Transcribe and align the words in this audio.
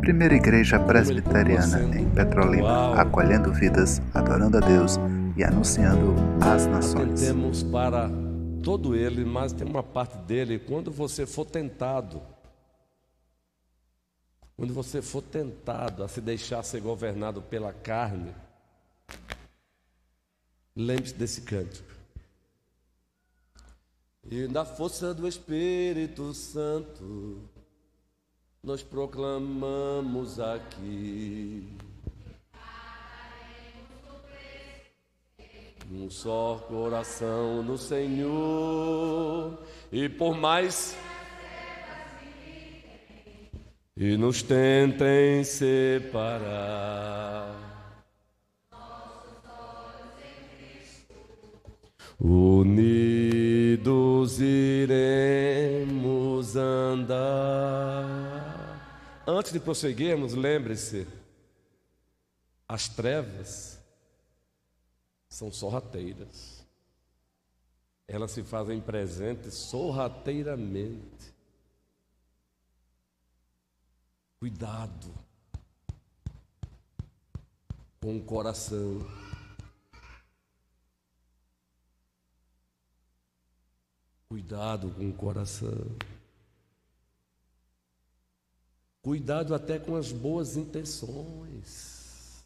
Primeira 0.00 0.34
Igreja 0.34 0.78
Presbiteriana 0.78 1.98
em 1.98 2.10
Petrolina, 2.10 3.00
acolhendo 3.00 3.52
vidas, 3.52 4.02
adorando 4.12 4.58
a 4.58 4.60
Deus 4.60 4.98
e 5.36 5.42
anunciando 5.42 6.14
às 6.40 6.66
nações. 6.66 7.20
Temos 7.20 7.62
para 7.62 8.10
todo 8.62 8.94
ele, 8.94 9.24
mas 9.24 9.52
tem 9.52 9.66
uma 9.66 9.82
parte 9.82 10.16
dele, 10.18 10.58
quando 10.58 10.90
você 10.90 11.24
for 11.24 11.46
tentado, 11.46 12.20
quando 14.56 14.74
você 14.74 15.00
for 15.00 15.22
tentado 15.22 16.04
a 16.04 16.08
se 16.08 16.20
deixar 16.20 16.62
ser 16.62 16.80
governado 16.80 17.40
pela 17.40 17.72
carne, 17.72 18.32
lembre-se 20.76 21.14
desse 21.14 21.40
cântico. 21.40 21.93
E 24.30 24.48
na 24.48 24.64
força 24.64 25.12
do 25.12 25.28
Espírito 25.28 26.32
Santo, 26.32 27.42
nós 28.62 28.82
proclamamos 28.82 30.40
aqui. 30.40 31.68
Um 35.92 36.08
só 36.08 36.64
coração 36.66 37.62
no 37.62 37.76
Senhor, 37.76 39.58
e 39.92 40.08
por 40.08 40.34
mais 40.34 40.96
e 43.96 44.16
nos 44.16 44.42
tentem 44.42 45.44
separar. 45.44 47.04
Unidos 53.74 54.38
iremos 54.40 55.74
andar. 56.54 57.12
Antes 59.26 59.52
de 59.52 59.58
prosseguirmos, 59.58 60.32
lembre-se: 60.32 61.08
as 62.68 62.88
trevas 62.88 63.80
são 65.28 65.50
sorrateiras. 65.50 66.64
Elas 68.06 68.30
se 68.30 68.44
fazem 68.44 68.80
presentes 68.80 69.54
sorrateiramente. 69.54 71.34
Cuidado 74.38 75.12
com 78.00 78.18
o 78.18 78.22
coração. 78.22 79.23
Cuidado 84.34 84.90
com 84.90 85.08
o 85.08 85.12
coração. 85.12 85.96
Cuidado 89.00 89.54
até 89.54 89.78
com 89.78 89.94
as 89.94 90.10
boas 90.10 90.56
intenções. 90.56 92.44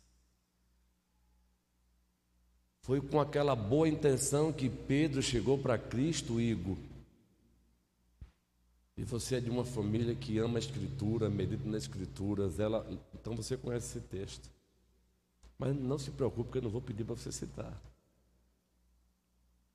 Foi 2.83 3.01
com 3.01 3.19
aquela 3.19 3.57
boa 3.57 3.89
intenção 3.89 4.53
que 4.53 4.69
Pedro 4.69 5.23
chegou 5.23 5.57
para 5.57 5.79
Cristo, 5.79 6.39
Igor. 6.39 6.77
E 8.95 9.03
você 9.03 9.37
é 9.37 9.41
de 9.41 9.49
uma 9.49 9.65
família 9.65 10.15
que 10.15 10.39
ama 10.39 10.59
a 10.59 10.61
Escritura, 10.61 11.31
medita 11.31 11.67
nas 11.67 11.85
Escrituras, 11.85 12.61
ela, 12.61 12.87
então 13.15 13.35
você 13.35 13.57
conhece 13.57 13.97
esse 13.97 14.07
texto. 14.09 14.51
Mas 15.59 15.75
não 15.75 15.99
se 15.99 16.11
preocupe, 16.11 16.53
que 16.53 16.59
eu 16.59 16.63
não 16.63 16.71
vou 16.71 16.83
pedir 16.83 17.05
para 17.05 17.15
você 17.15 17.33
citar. 17.33 17.81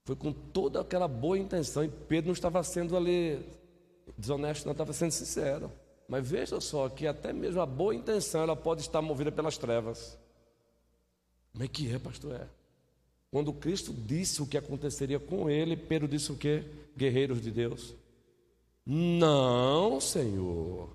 Foi 0.05 0.15
com 0.15 0.33
toda 0.33 0.81
aquela 0.81 1.07
boa 1.07 1.37
intenção, 1.37 1.83
e 1.83 1.87
Pedro 1.87 2.27
não 2.27 2.33
estava 2.33 2.61
sendo 2.63 2.97
ali 2.97 3.45
desonesto, 4.17 4.65
não 4.65 4.73
estava 4.73 4.91
sendo 4.91 5.11
sincero. 5.11 5.71
Mas 6.07 6.29
veja 6.29 6.59
só 6.59 6.89
que 6.89 7.07
até 7.07 7.31
mesmo 7.31 7.61
a 7.61 7.65
boa 7.65 7.95
intenção 7.95 8.41
ela 8.41 8.55
pode 8.55 8.81
estar 8.81 9.01
movida 9.01 9.31
pelas 9.31 9.57
trevas. 9.57 10.17
Como 11.53 11.63
é 11.63 11.67
que 11.67 11.93
é, 11.93 11.97
pastor? 11.97 12.35
É. 12.35 12.47
Quando 13.31 13.53
Cristo 13.53 13.93
disse 13.93 14.41
o 14.41 14.45
que 14.45 14.57
aconteceria 14.57 15.19
com 15.19 15.49
ele, 15.49 15.77
Pedro 15.77 16.07
disse 16.07 16.31
o 16.31 16.35
que? 16.35 16.63
Guerreiros 16.95 17.41
de 17.41 17.49
Deus. 17.49 17.95
Não, 18.85 19.99
Senhor. 20.01 20.89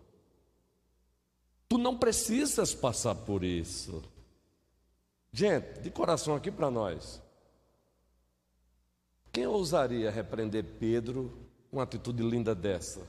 Tu 1.68 1.78
não 1.78 1.96
precisas 1.96 2.74
passar 2.74 3.14
por 3.14 3.42
isso. 3.42 4.02
Gente, 5.32 5.80
de 5.80 5.90
coração 5.90 6.34
aqui 6.34 6.50
para 6.50 6.70
nós. 6.70 7.20
Quem 9.32 9.46
ousaria 9.46 10.10
repreender 10.10 10.64
Pedro 10.78 11.32
com 11.70 11.76
uma 11.76 11.82
atitude 11.82 12.22
linda 12.22 12.54
dessa? 12.54 13.00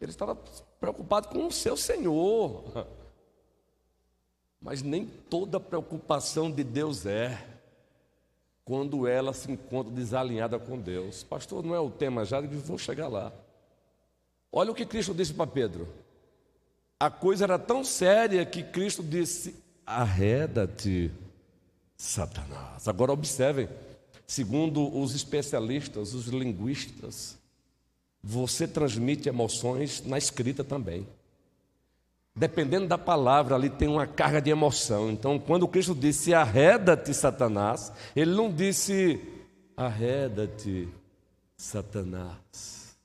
Ele 0.00 0.10
estava 0.10 0.36
preocupado 0.80 1.28
com 1.28 1.46
o 1.46 1.52
seu 1.52 1.76
Senhor. 1.76 2.86
Mas 4.60 4.82
nem 4.82 5.06
toda 5.06 5.60
preocupação 5.60 6.50
de 6.50 6.64
Deus 6.64 7.06
é 7.06 7.46
quando 8.64 9.06
ela 9.06 9.32
se 9.32 9.50
encontra 9.50 9.92
desalinhada 9.92 10.58
com 10.58 10.78
Deus. 10.78 11.22
Pastor, 11.22 11.64
não 11.64 11.74
é 11.74 11.80
o 11.80 11.90
tema 11.90 12.24
já, 12.24 12.40
vou 12.40 12.76
chegar 12.76 13.08
lá. 13.08 13.32
Olha 14.52 14.72
o 14.72 14.74
que 14.74 14.84
Cristo 14.84 15.14
disse 15.14 15.32
para 15.32 15.46
Pedro. 15.46 15.88
A 17.00 17.10
coisa 17.10 17.44
era 17.44 17.58
tão 17.58 17.84
séria 17.84 18.44
que 18.44 18.62
Cristo 18.62 19.02
disse: 19.02 19.54
arreda-te, 19.86 21.10
Satanás. 21.96 22.88
Agora 22.88 23.12
observem. 23.12 23.68
Segundo 24.28 24.94
os 24.94 25.14
especialistas, 25.14 26.12
os 26.12 26.26
linguistas, 26.26 27.38
você 28.22 28.68
transmite 28.68 29.26
emoções 29.26 30.04
na 30.04 30.18
escrita 30.18 30.62
também. 30.62 31.08
Dependendo 32.36 32.86
da 32.86 32.98
palavra, 32.98 33.54
ali 33.54 33.70
tem 33.70 33.88
uma 33.88 34.06
carga 34.06 34.42
de 34.42 34.50
emoção. 34.50 35.10
Então, 35.10 35.38
quando 35.38 35.66
Cristo 35.66 35.94
disse 35.94 36.34
arreda-te, 36.34 37.14
Satanás, 37.14 37.90
ele 38.14 38.34
não 38.34 38.52
disse 38.52 39.18
arreda-te, 39.74 40.86
Satanás. 41.56 42.98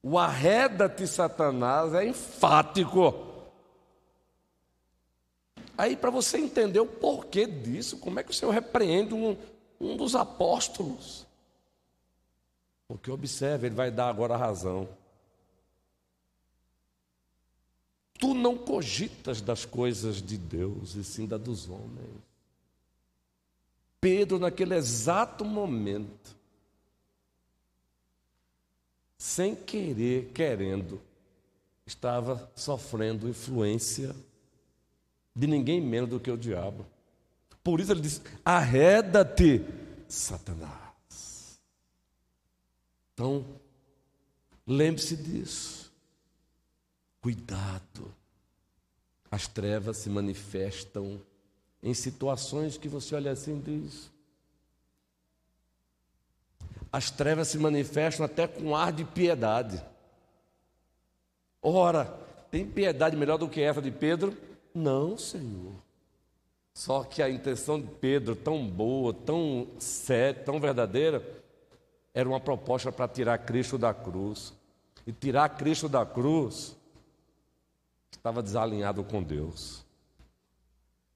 O 0.00 0.16
arreda-te, 0.16 1.08
Satanás 1.08 1.92
é 1.92 2.06
enfático. 2.06 3.32
Aí, 5.76 5.96
para 5.96 6.10
você 6.10 6.38
entender 6.38 6.78
o 6.78 6.86
porquê 6.86 7.46
disso, 7.46 7.98
como 7.98 8.20
é 8.20 8.22
que 8.22 8.30
o 8.30 8.34
Senhor 8.34 8.52
repreende 8.52 9.12
um, 9.12 9.36
um 9.82 9.96
dos 9.96 10.14
apóstolos. 10.14 11.26
Porque 12.86 13.10
observe, 13.10 13.66
ele 13.66 13.74
vai 13.74 13.90
dar 13.90 14.08
agora 14.08 14.34
a 14.34 14.38
razão. 14.38 14.88
Tu 18.18 18.32
não 18.32 18.56
cogitas 18.56 19.40
das 19.40 19.64
coisas 19.64 20.22
de 20.22 20.38
Deus, 20.38 20.94
e 20.94 21.02
sim 21.02 21.26
da 21.26 21.36
dos 21.36 21.68
homens. 21.68 22.22
Pedro, 24.00 24.38
naquele 24.38 24.74
exato 24.74 25.44
momento, 25.44 26.36
sem 29.18 29.54
querer, 29.54 30.30
querendo, 30.32 31.00
estava 31.86 32.50
sofrendo 32.54 33.28
influência 33.28 34.14
de 35.34 35.46
ninguém 35.46 35.80
menos 35.80 36.10
do 36.10 36.20
que 36.20 36.30
o 36.30 36.36
diabo. 36.36 36.86
Por 37.62 37.80
isso 37.80 37.92
ele 37.92 38.00
diz: 38.00 38.20
arreda-te, 38.44 39.64
Satanás. 40.08 41.60
Então, 43.14 43.44
lembre-se 44.66 45.16
disso. 45.16 45.92
Cuidado. 47.20 48.12
As 49.30 49.46
trevas 49.46 49.96
se 49.98 50.10
manifestam 50.10 51.20
em 51.82 51.94
situações 51.94 52.76
que 52.76 52.88
você 52.88 53.14
olha 53.14 53.30
assim 53.30 53.58
e 53.58 53.62
diz. 53.62 54.10
As 56.92 57.10
trevas 57.10 57.48
se 57.48 57.58
manifestam 57.58 58.26
até 58.26 58.46
com 58.46 58.76
ar 58.76 58.92
de 58.92 59.04
piedade. 59.04 59.82
Ora, 61.62 62.04
tem 62.50 62.68
piedade 62.68 63.16
melhor 63.16 63.38
do 63.38 63.48
que 63.48 63.62
essa 63.62 63.80
de 63.80 63.90
Pedro? 63.90 64.36
Não, 64.74 65.16
Senhor. 65.16 65.72
Só 66.74 67.04
que 67.04 67.22
a 67.22 67.28
intenção 67.28 67.80
de 67.80 67.86
Pedro, 67.86 68.34
tão 68.34 68.66
boa, 68.66 69.12
tão 69.12 69.68
séria, 69.78 70.42
tão 70.42 70.58
verdadeira, 70.58 71.22
era 72.14 72.28
uma 72.28 72.40
proposta 72.40 72.90
para 72.90 73.08
tirar 73.08 73.38
Cristo 73.38 73.76
da 73.76 73.92
cruz. 73.92 74.54
E 75.06 75.12
tirar 75.12 75.48
Cristo 75.50 75.88
da 75.88 76.06
cruz 76.06 76.76
estava 78.10 78.42
desalinhado 78.42 79.02
com 79.04 79.22
Deus. 79.22 79.84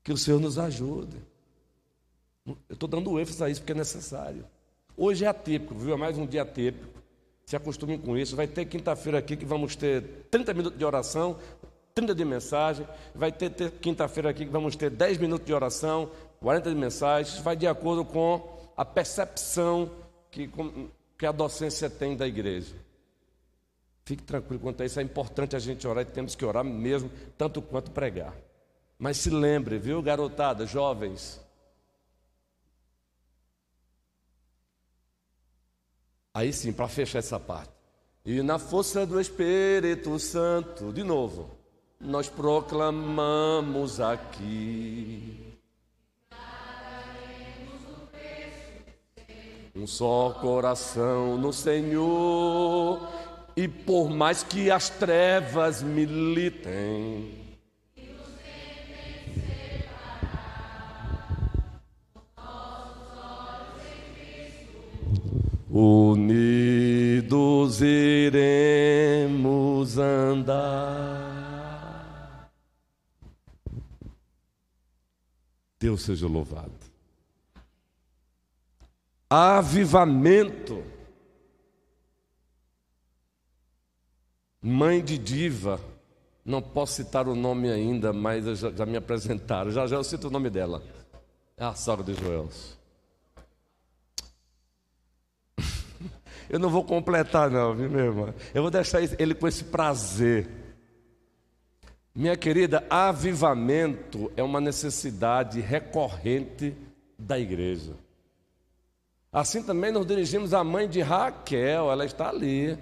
Que 0.02 0.12
o 0.12 0.16
Senhor 0.16 0.40
nos 0.40 0.58
ajude. 0.58 1.16
Eu 2.46 2.56
estou 2.70 2.88
dando 2.88 3.18
ênfase 3.18 3.42
a 3.42 3.48
isso 3.48 3.60
porque 3.60 3.72
é 3.72 3.76
necessário. 3.76 4.44
Hoje 4.96 5.24
é 5.24 5.28
atípico, 5.28 5.74
viu? 5.74 5.94
É 5.94 5.96
mais 5.96 6.16
um 6.16 6.26
dia 6.26 6.42
atípico. 6.42 7.02
Se 7.44 7.56
acostumem 7.56 7.98
com 7.98 8.16
isso. 8.16 8.36
Vai 8.36 8.46
ter 8.46 8.64
quinta-feira 8.66 9.18
aqui 9.18 9.36
que 9.36 9.44
vamos 9.44 9.74
ter 9.76 10.26
30 10.30 10.54
minutos 10.54 10.78
de 10.78 10.84
oração, 10.84 11.38
30 11.96 12.14
de 12.14 12.25
mensagem. 12.26 12.87
Vai 13.14 13.32
ter, 13.32 13.48
ter 13.48 13.70
quinta-feira 13.70 14.28
aqui 14.28 14.44
que 14.44 14.52
vamos 14.52 14.76
ter 14.76 14.90
10 14.90 15.16
minutos 15.16 15.46
de 15.46 15.54
oração, 15.54 16.10
40 16.40 16.69
de 16.69 16.76
mensagens. 16.76 17.38
Vai 17.38 17.56
de 17.56 17.66
acordo 17.66 18.04
com 18.04 18.70
a 18.76 18.84
percepção 18.84 19.90
que, 20.31 20.50
que 21.19 21.25
a 21.25 21.32
docência 21.32 21.88
tem 21.88 22.14
da 22.14 22.28
igreja. 22.28 22.75
Fique 24.04 24.22
tranquilo 24.22 24.60
quanto 24.60 24.82
a 24.82 24.87
isso, 24.87 25.00
é 25.00 25.02
importante 25.02 25.56
a 25.56 25.58
gente 25.58 25.88
orar 25.88 26.02
e 26.02 26.06
temos 26.06 26.34
que 26.34 26.44
orar 26.44 26.62
mesmo, 26.62 27.10
tanto 27.38 27.62
quanto 27.62 27.90
pregar. 27.90 28.37
Mas 28.99 29.16
se 29.16 29.31
lembre, 29.31 29.78
viu, 29.78 30.02
garotada, 30.02 30.66
jovens, 30.66 31.40
Aí 36.34 36.52
sim, 36.52 36.70
para 36.70 36.87
fechar 36.87 37.20
essa 37.20 37.40
parte. 37.40 37.72
E 38.22 38.42
na 38.42 38.58
força 38.58 39.06
do 39.06 39.19
Espírito 39.19 40.19
Santo, 40.19 40.92
de 40.92 41.02
novo, 41.02 41.55
nós 42.00 42.28
proclamamos 42.28 44.00
aqui. 44.00 45.54
Um 49.75 49.87
só 49.87 50.31
coração 50.40 51.37
no 51.37 51.52
Senhor, 51.52 53.08
e 53.54 53.69
por 53.69 54.08
mais 54.08 54.43
que 54.43 54.70
as 54.70 54.88
trevas 54.88 55.82
militem, 55.82 57.46
Unidos 65.78 66.72
iremos 67.82 68.38
andar. 69.99 71.15
Deus 75.86 76.02
seja 76.02 76.26
louvado. 76.26 76.72
Avivamento. 79.30 80.82
Mãe 84.60 85.00
de 85.00 85.16
diva. 85.16 85.80
Não 86.44 86.60
posso 86.60 86.94
citar 86.94 87.28
o 87.28 87.36
nome 87.36 87.70
ainda, 87.70 88.12
mas 88.12 88.58
já, 88.58 88.72
já 88.72 88.84
me 88.84 88.96
apresentaram. 88.96 89.70
Já 89.70 89.86
já 89.86 89.94
eu 89.94 90.02
cito 90.02 90.26
o 90.26 90.30
nome 90.30 90.50
dela. 90.50 90.82
É 91.56 91.64
a 91.64 91.72
sogra 91.76 92.04
de 92.04 92.20
Joelso. 92.20 92.76
Eu 96.50 96.58
não 96.58 96.68
vou 96.68 96.84
completar, 96.84 97.50
não, 97.50 97.74
viu, 97.74 97.88
meu 97.88 98.04
irmão? 98.06 98.34
Eu 98.52 98.62
vou 98.62 98.70
deixar 98.70 99.00
ele 99.20 99.34
com 99.34 99.48
esse 99.48 99.64
prazer. 99.64 100.65
Minha 102.16 102.34
querida, 102.34 102.82
avivamento 102.88 104.32
é 104.38 104.42
uma 104.42 104.58
necessidade 104.58 105.60
recorrente 105.60 106.74
da 107.18 107.38
igreja. 107.38 107.92
Assim 109.30 109.62
também 109.62 109.92
nos 109.92 110.06
dirigimos 110.06 110.54
à 110.54 110.64
mãe 110.64 110.88
de 110.88 111.02
Raquel, 111.02 111.90
ela 111.90 112.06
está 112.06 112.30
ali. 112.30 112.78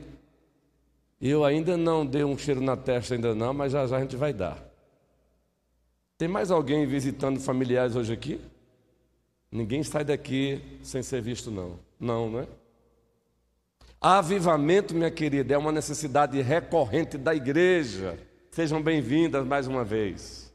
Eu 1.21 1.45
ainda 1.45 1.77
não 1.77 2.07
dei 2.07 2.23
um 2.23 2.39
cheiro 2.39 2.61
na 2.61 2.77
testa, 2.77 3.15
ainda 3.15 3.35
não, 3.35 3.53
mas 3.53 3.73
já 3.73 3.85
já 3.89 3.97
a 3.97 4.01
gente 4.03 4.15
vai 4.15 4.33
dar. 4.33 4.63
Tem 6.17 6.29
mais 6.29 6.53
alguém 6.53 6.87
visitando 6.87 7.41
familiares 7.41 7.97
hoje 7.97 8.13
aqui? 8.13 8.41
Ninguém 9.51 9.83
sai 9.83 10.05
daqui 10.05 10.63
sem 10.81 11.03
ser 11.03 11.21
visto, 11.21 11.51
não. 11.51 11.81
Não, 11.99 12.31
não 12.31 12.39
é? 12.39 12.47
Avivamento, 14.01 14.95
minha 14.95 15.11
querida, 15.11 15.55
é 15.55 15.59
uma 15.59 15.73
necessidade 15.73 16.41
recorrente 16.41 17.19
da 17.19 17.35
igreja. 17.35 18.17
Sejam 18.55 18.81
bem-vindas 18.81 19.45
mais 19.45 19.67
uma 19.67 19.83
vez. 19.83 20.55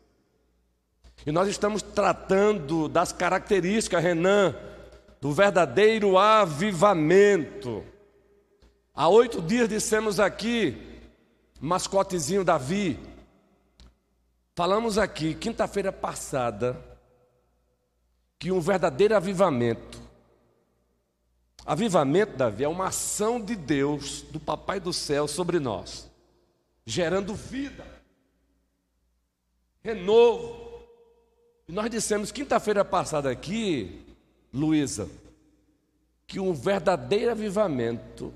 E 1.25 1.33
nós 1.33 1.49
estamos 1.49 1.81
tratando 1.81 2.87
das 2.87 3.11
características, 3.11 4.01
Renan, 4.01 4.55
do 5.19 5.33
verdadeiro 5.33 6.17
avivamento. 6.17 7.83
Há 8.95 9.09
oito 9.09 9.41
dias 9.41 9.67
dissemos 9.67 10.17
aqui, 10.17 10.77
mascotezinho 11.59 12.45
Davi. 12.45 12.97
Falamos 14.55 14.97
aqui, 14.97 15.33
quinta-feira 15.33 15.91
passada, 15.91 16.81
que 18.39 18.49
um 18.49 18.61
verdadeiro 18.61 19.13
avivamento 19.13 19.99
Avivamento, 21.65 22.37
Davi, 22.37 22.63
é 22.63 22.67
uma 22.69 22.87
ação 22.87 23.41
de 23.41 23.57
Deus, 23.57 24.21
do 24.21 24.39
Papai 24.39 24.79
do 24.79 24.93
céu, 24.93 25.27
sobre 25.27 25.59
nós, 25.59 26.08
gerando 26.89 27.35
vida, 27.35 27.85
renovo. 29.83 30.81
E 31.67 31.71
nós 31.71 31.87
dissemos 31.87 32.31
quinta-feira 32.31 32.83
passada 32.83 33.29
aqui, 33.29 34.03
Luísa, 34.51 35.07
que 36.25 36.39
um 36.39 36.51
verdadeiro 36.51 37.31
avivamento, 37.31 38.33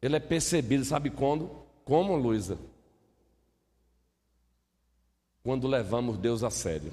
ele 0.00 0.14
é 0.14 0.20
percebido, 0.20 0.84
sabe 0.84 1.10
quando? 1.10 1.50
Como, 1.84 2.14
Luísa? 2.14 2.56
Quando 5.42 5.66
levamos 5.66 6.16
Deus 6.16 6.44
a 6.44 6.50
sério. 6.50 6.92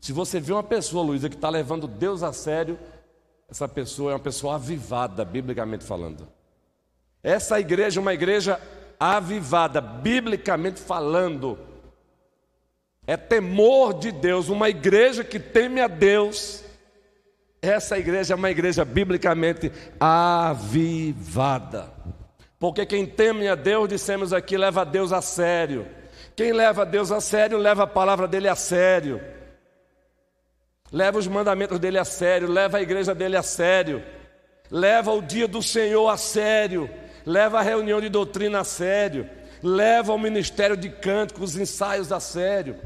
Se 0.00 0.10
você 0.10 0.40
vê 0.40 0.54
uma 0.54 0.62
pessoa, 0.62 1.04
Luísa, 1.04 1.28
que 1.28 1.34
está 1.34 1.50
levando 1.50 1.86
Deus 1.86 2.22
a 2.22 2.32
sério, 2.32 2.78
essa 3.46 3.68
pessoa 3.68 4.12
é 4.12 4.14
uma 4.14 4.20
pessoa 4.20 4.54
avivada, 4.54 5.22
biblicamente 5.22 5.84
falando. 5.84 6.26
Essa 7.22 7.60
igreja 7.60 8.00
é 8.00 8.02
uma 8.02 8.14
igreja 8.14 8.58
avivada, 8.98 9.80
biblicamente 9.80 10.80
falando. 10.80 11.58
É 13.06 13.16
temor 13.16 13.94
de 13.94 14.12
Deus, 14.12 14.48
uma 14.48 14.68
igreja 14.68 15.24
que 15.24 15.38
teme 15.38 15.80
a 15.80 15.86
Deus. 15.86 16.64
Essa 17.60 17.98
igreja 17.98 18.34
é 18.34 18.36
uma 18.36 18.50
igreja 18.50 18.84
biblicamente 18.84 19.72
avivada. 19.98 21.92
Porque 22.58 22.84
quem 22.84 23.06
teme 23.06 23.48
a 23.48 23.54
Deus, 23.54 23.88
dissemos 23.88 24.32
aqui, 24.32 24.56
leva 24.56 24.82
a 24.82 24.84
Deus 24.84 25.12
a 25.12 25.22
sério. 25.22 25.86
Quem 26.36 26.52
leva 26.52 26.82
a 26.82 26.84
Deus 26.84 27.10
a 27.10 27.20
sério, 27.20 27.58
leva 27.58 27.84
a 27.84 27.86
palavra 27.86 28.28
dele 28.28 28.48
a 28.48 28.54
sério 28.54 29.20
leva 30.92 31.18
os 31.18 31.26
mandamentos 31.26 31.78
dele 31.78 31.98
a 31.98 32.04
sério, 32.04 32.48
leva 32.48 32.78
a 32.78 32.82
igreja 32.82 33.14
dele 33.14 33.36
a 33.36 33.42
sério, 33.42 34.02
leva 34.70 35.12
o 35.12 35.22
dia 35.22 35.46
do 35.46 35.62
Senhor 35.62 36.08
a 36.08 36.16
sério, 36.16 36.88
leva 37.28 37.58
a 37.58 37.62
reunião 37.62 38.00
de 38.00 38.08
doutrina 38.08 38.60
a 38.60 38.64
sério, 38.64 39.28
leva 39.62 40.14
o 40.14 40.18
ministério 40.18 40.74
de 40.74 40.88
cânticos, 40.88 41.50
os 41.50 41.56
ensaios 41.56 42.10
a 42.10 42.18
sério. 42.18 42.80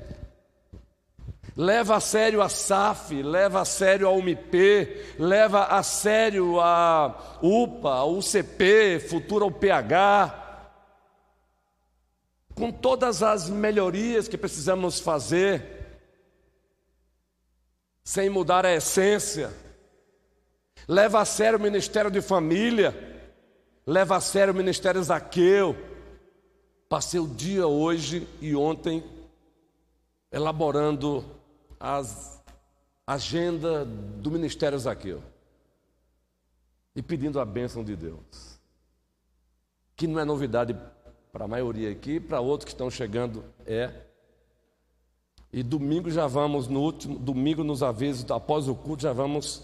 Leva 1.57 1.97
a 1.97 2.01
sério 2.01 2.43
a 2.43 2.49
SAF, 2.49 3.23
leva 3.23 3.61
a 3.61 3.65
sério 3.65 4.09
a 4.09 4.11
UMP, 4.11 5.15
leva 5.17 5.67
a 5.67 5.83
sério 5.83 6.59
a 6.61 7.39
UPA, 7.41 7.91
a 7.91 8.05
UCP, 8.05 8.99
Futura 9.09 9.45
UPH, 9.45 10.35
com 12.57 12.73
todas 12.73 13.23
as 13.23 13.49
melhorias 13.49 14.27
que 14.27 14.39
precisamos 14.39 14.99
fazer, 14.99 16.01
sem 18.03 18.29
mudar 18.29 18.67
a 18.67 18.75
essência. 18.75 19.53
Leva 20.89 21.21
a 21.21 21.25
sério 21.25 21.61
o 21.61 21.63
ministério 21.63 22.11
de 22.11 22.21
família. 22.21 23.12
Leva 23.87 24.17
a 24.17 24.21
sério 24.21 24.55
o 24.55 24.57
ministério 24.57 25.03
Zaqueu. 25.03 25.77
Passei 26.89 27.19
o 27.19 27.27
dia 27.27 27.67
hoje 27.67 28.29
e 28.41 28.55
ontem 28.55 29.03
elaborando 30.31 31.25
as 31.81 32.41
agenda 33.05 33.85
do 33.85 34.31
ministério 34.31 34.79
Zaqueu 34.79 35.23
e 36.95 37.03
pedindo 37.03 37.41
a 37.41 37.45
bênção 37.45 37.83
de 37.83 37.97
Deus. 37.97 38.61
Que 39.97 40.07
não 40.07 40.21
é 40.21 40.25
novidade 40.25 40.77
para 41.33 41.45
a 41.45 41.49
maioria 41.49 41.91
aqui, 41.91 42.21
para 42.21 42.41
outros 42.41 42.67
que 42.67 42.73
estão 42.73 42.91
chegando 42.91 43.45
é 43.67 43.91
e 45.53 45.63
domingo 45.63 46.11
já 46.11 46.27
vamos, 46.27 46.67
no 46.67 46.81
último 46.81 47.19
domingo 47.19 47.63
nos 47.63 47.83
avisos, 47.83 48.31
após 48.31 48.69
o 48.69 48.75
culto, 48.75 49.03
já 49.03 49.13
vamos 49.13 49.63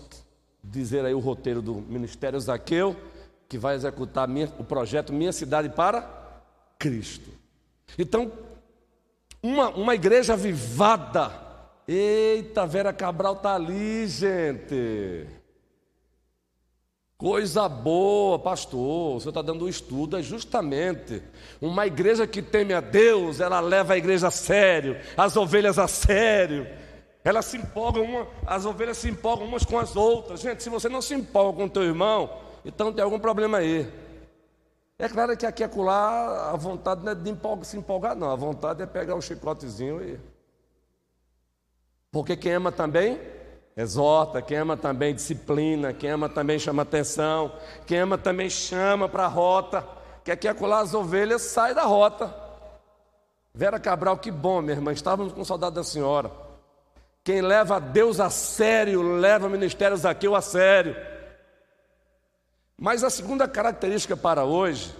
dizer 0.63 1.05
aí 1.05 1.15
o 1.15 1.19
roteiro 1.19 1.63
do 1.63 1.77
Ministério 1.77 2.39
Zaqueu, 2.39 2.95
que 3.49 3.57
vai 3.57 3.75
executar 3.75 4.29
o 4.59 4.65
projeto 4.65 5.13
Minha 5.13 5.33
Cidade 5.33 5.71
para 5.71 6.07
Cristo. 6.79 7.31
Então, 7.99 8.31
uma, 9.43 9.71
uma 9.71 9.95
igreja 9.95 10.35
avivada. 10.35 11.33
Eita, 11.87 12.67
Vera 12.67 12.93
Cabral 12.93 13.35
está 13.35 13.55
ali, 13.55 14.07
gente. 14.07 15.27
Coisa 17.17 17.69
boa, 17.69 18.39
pastor. 18.39 19.17
O 19.17 19.21
senhor 19.21 19.31
está 19.31 19.41
dando 19.41 19.65
um 19.65 19.69
estudo, 19.69 20.19
é 20.19 20.23
justamente 20.23 21.23
uma 21.61 21.87
igreja 21.87 22.27
que 22.27 22.43
teme 22.43 22.75
a 22.75 22.81
Deus, 22.81 23.41
ela 23.41 23.59
leva 23.59 23.95
a 23.95 23.99
igreja 23.99 24.29
a 24.29 24.31
sério, 24.31 25.01
as 25.17 25.37
ovelhas 25.37 25.79
a 25.79 25.89
sério. 25.89 26.69
Elas 27.25 27.47
se 27.47 27.57
empolgam, 27.57 28.05
uma, 28.05 28.29
as 28.47 28.65
ovelhas 28.65 28.99
se 28.99 29.09
empolgam 29.09 29.47
umas 29.47 29.65
com 29.65 29.79
as 29.79 29.97
outras. 29.97 30.41
Gente, 30.41 30.63
se 30.63 30.69
você 30.69 30.89
não 30.89 31.03
se 31.03 31.15
empolga 31.15 31.59
com 31.59 31.65
o 31.65 31.71
teu 31.71 31.83
irmão, 31.83 32.31
então 32.69 32.93
tem 32.93 33.03
algum 33.03 33.19
problema 33.19 33.59
aí. 33.59 33.91
É 34.99 35.09
claro 35.09 35.35
que 35.37 35.47
aqui 35.47 35.63
e 35.63 35.65
acolá 35.65 36.51
a 36.51 36.57
vontade 36.57 37.03
não 37.03 37.13
é 37.13 37.15
de 37.15 37.31
empolga, 37.31 37.65
se 37.65 37.79
empolgar, 37.79 38.15
não. 38.15 38.31
A 38.31 38.37
vontade 38.37 38.83
é 38.83 38.87
pegar 38.87 39.15
um 39.15 39.23
chicotezinho 39.23 40.03
e. 40.03 40.21
Porque 42.13 42.37
quem 42.37 42.53
ama 42.53 42.71
também 42.71 43.19
exorta, 43.75 44.43
quem 44.43 44.59
ama 44.59 44.77
também 44.77 45.15
disciplina, 45.15 45.95
quem 45.95 46.11
ama 46.11 46.29
também 46.29 46.59
chama 46.59 46.83
atenção, 46.83 47.53
quem 47.87 47.99
ama 48.01 48.19
também 48.19 48.51
chama 48.51 49.09
para 49.09 49.25
a 49.25 49.29
rota, 49.29 49.87
que 50.25 50.31
aqui 50.31 50.49
acolá 50.49 50.81
as 50.81 50.93
ovelhas 50.93 51.43
saem 51.43 51.75
da 51.75 51.85
rota. 51.85 52.35
Vera 53.55 53.81
Cabral, 53.81 54.19
que 54.19 54.31
bom, 54.31 54.61
minha 54.61 54.75
irmã, 54.75 54.93
estávamos 54.93 55.33
com 55.33 55.43
saudade 55.43 55.77
da 55.77 55.85
senhora. 55.85 56.31
Quem 57.25 57.41
leva 57.41 57.81
Deus 57.81 58.21
a 58.21 58.29
sério, 58.29 59.01
leva 59.03 59.49
ministérios 59.49 60.05
aqui 60.05 60.27
a 60.27 60.41
sério. 60.41 60.97
Mas 62.81 63.03
a 63.03 63.11
segunda 63.11 63.49
característica 63.49 64.17
para 64.17 64.45
hoje, 64.45 64.95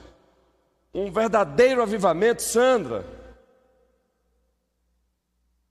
um 0.93 1.13
verdadeiro 1.13 1.81
avivamento, 1.81 2.43
Sandra, 2.43 3.07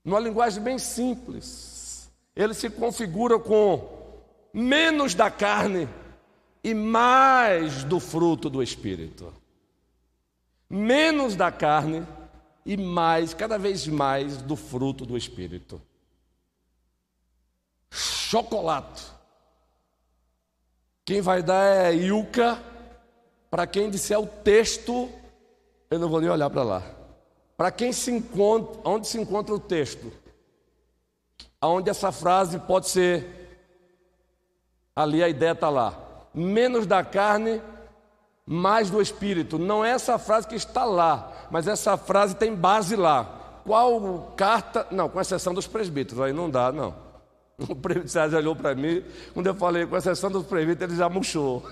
numa 0.02 0.18
linguagem 0.18 0.62
bem 0.62 0.78
simples, 0.78 2.10
ele 2.34 2.54
se 2.54 2.70
configura 2.70 3.38
com 3.38 4.16
menos 4.54 5.14
da 5.14 5.30
carne 5.30 5.86
e 6.64 6.72
mais 6.72 7.84
do 7.84 8.00
fruto 8.00 8.48
do 8.48 8.62
Espírito. 8.62 9.30
Menos 10.70 11.36
da 11.36 11.52
carne 11.52 12.06
e 12.64 12.74
mais, 12.76 13.34
cada 13.34 13.58
vez 13.58 13.86
mais, 13.86 14.38
do 14.38 14.56
fruto 14.56 15.04
do 15.04 15.16
Espírito. 15.16 15.80
Chocolate. 17.90 19.17
Quem 21.08 21.22
vai 21.22 21.42
dar 21.42 21.64
é 21.64 21.94
Ilka. 21.94 22.58
Para 23.50 23.66
quem 23.66 23.88
disser 23.88 24.20
o 24.20 24.26
texto, 24.26 25.08
eu 25.90 25.98
não 25.98 26.06
vou 26.06 26.20
nem 26.20 26.28
olhar 26.28 26.50
para 26.50 26.62
lá. 26.62 26.82
Para 27.56 27.70
quem 27.70 27.92
se 27.94 28.10
encontra, 28.10 28.82
onde 28.84 29.08
se 29.08 29.18
encontra 29.18 29.54
o 29.54 29.58
texto? 29.58 30.12
Aonde 31.58 31.88
essa 31.88 32.12
frase 32.12 32.58
pode 32.58 32.90
ser 32.90 33.26
ali 34.94 35.24
a 35.24 35.30
ideia 35.30 35.52
está 35.52 35.70
lá. 35.70 35.98
Menos 36.34 36.86
da 36.86 37.02
carne, 37.02 37.62
mais 38.44 38.90
do 38.90 39.00
espírito. 39.00 39.58
Não 39.58 39.82
é 39.82 39.92
essa 39.92 40.18
frase 40.18 40.46
que 40.46 40.56
está 40.56 40.84
lá, 40.84 41.32
mas 41.50 41.66
essa 41.66 41.96
frase 41.96 42.36
tem 42.36 42.54
base 42.54 42.96
lá. 42.96 43.62
Qual 43.64 44.34
carta? 44.36 44.86
Não, 44.90 45.08
com 45.08 45.18
exceção 45.18 45.54
dos 45.54 45.66
presbíteros, 45.66 46.20
aí 46.20 46.34
não 46.34 46.50
dá, 46.50 46.70
não. 46.70 47.07
O 47.58 47.74
presbítero 47.74 48.36
olhou 48.36 48.54
para 48.54 48.72
mim, 48.72 49.02
quando 49.34 49.48
eu 49.48 49.54
falei 49.54 49.84
com 49.84 49.96
exceção 49.96 50.30
dos 50.30 50.46
presbíteros, 50.46 50.92
ele 50.92 50.98
já 50.98 51.08
murchou. 51.08 51.64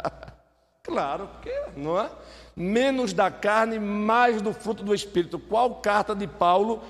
claro, 0.84 1.26
porque 1.28 1.54
não 1.74 1.98
é? 1.98 2.10
Menos 2.54 3.14
da 3.14 3.30
carne, 3.30 3.78
mais 3.78 4.42
do 4.42 4.52
fruto 4.52 4.84
do 4.84 4.94
espírito. 4.94 5.38
Qual 5.38 5.76
carta 5.76 6.14
de 6.14 6.26
Paulo 6.26 6.82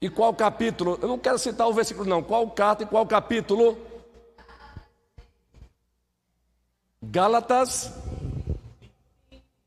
e 0.00 0.10
qual 0.10 0.34
capítulo? 0.34 0.98
Eu 1.00 1.06
não 1.06 1.18
quero 1.18 1.38
citar 1.38 1.68
o 1.68 1.72
versículo, 1.72 2.08
não. 2.08 2.20
Qual 2.20 2.50
carta 2.50 2.82
e 2.82 2.86
qual 2.86 3.06
capítulo? 3.06 3.78
Gálatas 7.00 7.92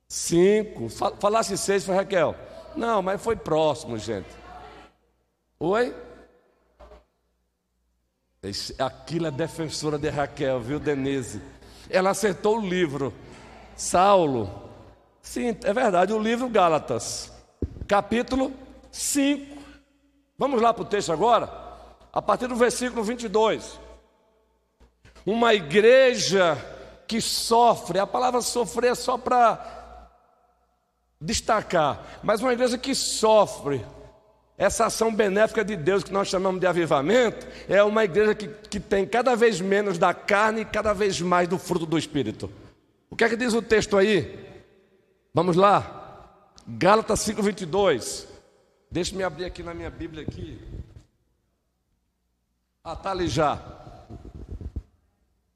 5. 0.08 0.89
Falasse 1.20 1.58
6 1.58 1.86
foi 1.86 1.96
Raquel. 1.96 2.36
Não, 2.75 3.01
mas 3.01 3.22
foi 3.22 3.38
próximo, 3.38 3.98
gente. 3.98 4.29
Oi? 5.60 5.96
Aquilo 8.77 9.27
é 9.27 9.31
defensora 9.31 9.97
de 9.97 10.09
Raquel, 10.09 10.59
viu, 10.59 10.77
Denise? 10.77 11.41
Ela 11.89 12.09
acertou 12.09 12.57
o 12.57 12.67
livro. 12.67 13.13
Saulo. 13.75 14.69
Sim, 15.21 15.57
é 15.63 15.73
verdade, 15.73 16.12
o 16.12 16.19
livro 16.19 16.50
Gálatas, 16.50 17.31
capítulo 17.88 18.51
5. 18.91 19.57
Vamos 20.38 20.62
lá 20.62 20.73
para 20.73 20.83
o 20.83 20.85
texto 20.85 21.13
agora? 21.13 21.50
A 22.12 22.21
partir 22.21 22.47
do 22.47 22.55
versículo 22.55 23.01
22. 23.03 23.79
Uma 25.25 25.53
igreja 25.53 26.57
que 27.07 27.21
sofre, 27.21 27.97
a 27.97 28.05
palavra 28.05 28.41
sofrer 28.41 28.91
é 28.91 28.95
só 28.95 29.17
para 29.17 30.09
destacar, 31.19 32.19
mas 32.21 32.41
uma 32.41 32.51
igreja 32.51 32.77
que 32.77 32.93
sofre 32.93 33.85
essa 34.57 34.86
ação 34.86 35.13
benéfica 35.13 35.65
de 35.65 35.75
Deus 35.75 36.03
que 36.03 36.13
nós 36.13 36.27
chamamos 36.27 36.60
de 36.60 36.67
avivamento 36.67 37.48
é 37.67 37.83
uma 37.83 38.03
igreja 38.03 38.36
que, 38.36 38.48
que 38.48 38.79
tem 38.79 39.05
cada 39.05 39.36
vez 39.36 39.60
menos 39.60 39.98
da 39.98 40.13
carne 40.13 40.62
e 40.62 40.65
cada 40.65 40.93
vez 40.93 41.19
mais 41.19 41.48
do 41.48 41.57
fruto 41.57 41.86
do 41.86 41.98
Espírito. 41.98 42.50
O 43.10 43.15
que 43.15 43.24
é 43.24 43.29
que 43.29 43.36
diz 43.36 43.53
o 43.53 43.62
texto 43.62 43.98
aí? 43.98 44.39
Vamos 45.33 45.55
lá. 45.55 46.39
Gálatas 46.67 47.19
5:22. 47.22 48.27
Deixa-me 48.91 49.24
abrir 49.24 49.45
aqui 49.45 49.63
na 49.63 49.74
minha 49.74 49.89
Bíblia 49.89 50.24
aqui. 50.24 50.60
Ah, 52.83 52.95
tá 52.95 53.12
ali 53.12 53.27
já. 53.27 53.60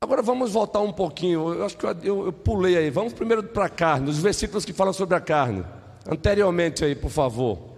Agora 0.01 0.21
vamos 0.23 0.51
voltar 0.51 0.79
um 0.79 0.91
pouquinho. 0.91 1.53
Eu 1.53 1.65
acho 1.65 1.77
que 1.77 1.85
eu, 1.85 1.97
eu, 2.03 2.25
eu 2.25 2.33
pulei 2.33 2.77
aí. 2.77 2.89
Vamos 2.89 3.13
primeiro 3.13 3.43
para 3.43 3.65
a 3.65 3.69
carne, 3.69 4.09
os 4.09 4.17
versículos 4.17 4.65
que 4.65 4.73
falam 4.73 4.93
sobre 4.93 5.15
a 5.15 5.21
carne. 5.21 5.63
Anteriormente 6.09 6.83
aí, 6.83 6.95
por 6.95 7.11
favor. 7.11 7.76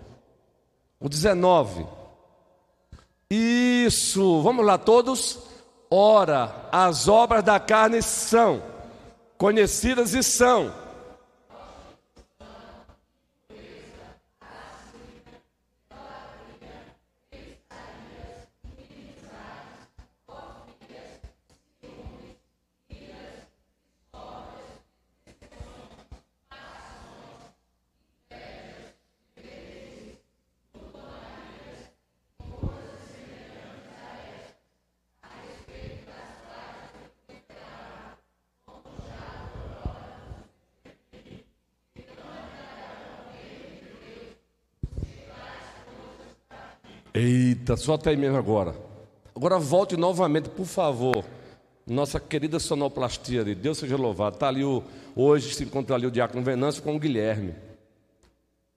O 0.99 1.07
19. 1.07 1.85
Isso, 3.29 4.41
vamos 4.41 4.65
lá 4.65 4.77
todos. 4.77 5.39
Ora, 5.89 6.67
as 6.71 7.07
obras 7.07 7.43
da 7.43 7.59
carne 7.59 8.01
são 8.01 8.61
conhecidas 9.37 10.13
e 10.13 10.21
são 10.21 10.73
Eita, 47.19 47.75
só 47.75 47.95
até 47.95 48.15
mesmo 48.15 48.37
agora. 48.37 48.73
Agora 49.35 49.59
volte 49.59 49.97
novamente, 49.97 50.47
por 50.47 50.65
favor. 50.65 51.25
Nossa 51.85 52.17
querida 52.17 52.59
sonoplastia 52.59 53.43
de 53.43 53.53
Deus 53.53 53.77
seja 53.77 53.97
louvado. 53.97 54.35
Está 54.35 54.47
ali 54.47 54.63
o, 54.63 54.81
hoje 55.13 55.53
se 55.53 55.65
encontra 55.65 55.95
ali 55.95 56.07
o 56.07 56.11
diácono 56.11 56.41
Venâncio 56.41 56.81
com 56.81 56.95
o 56.95 56.99
Guilherme. 56.99 57.53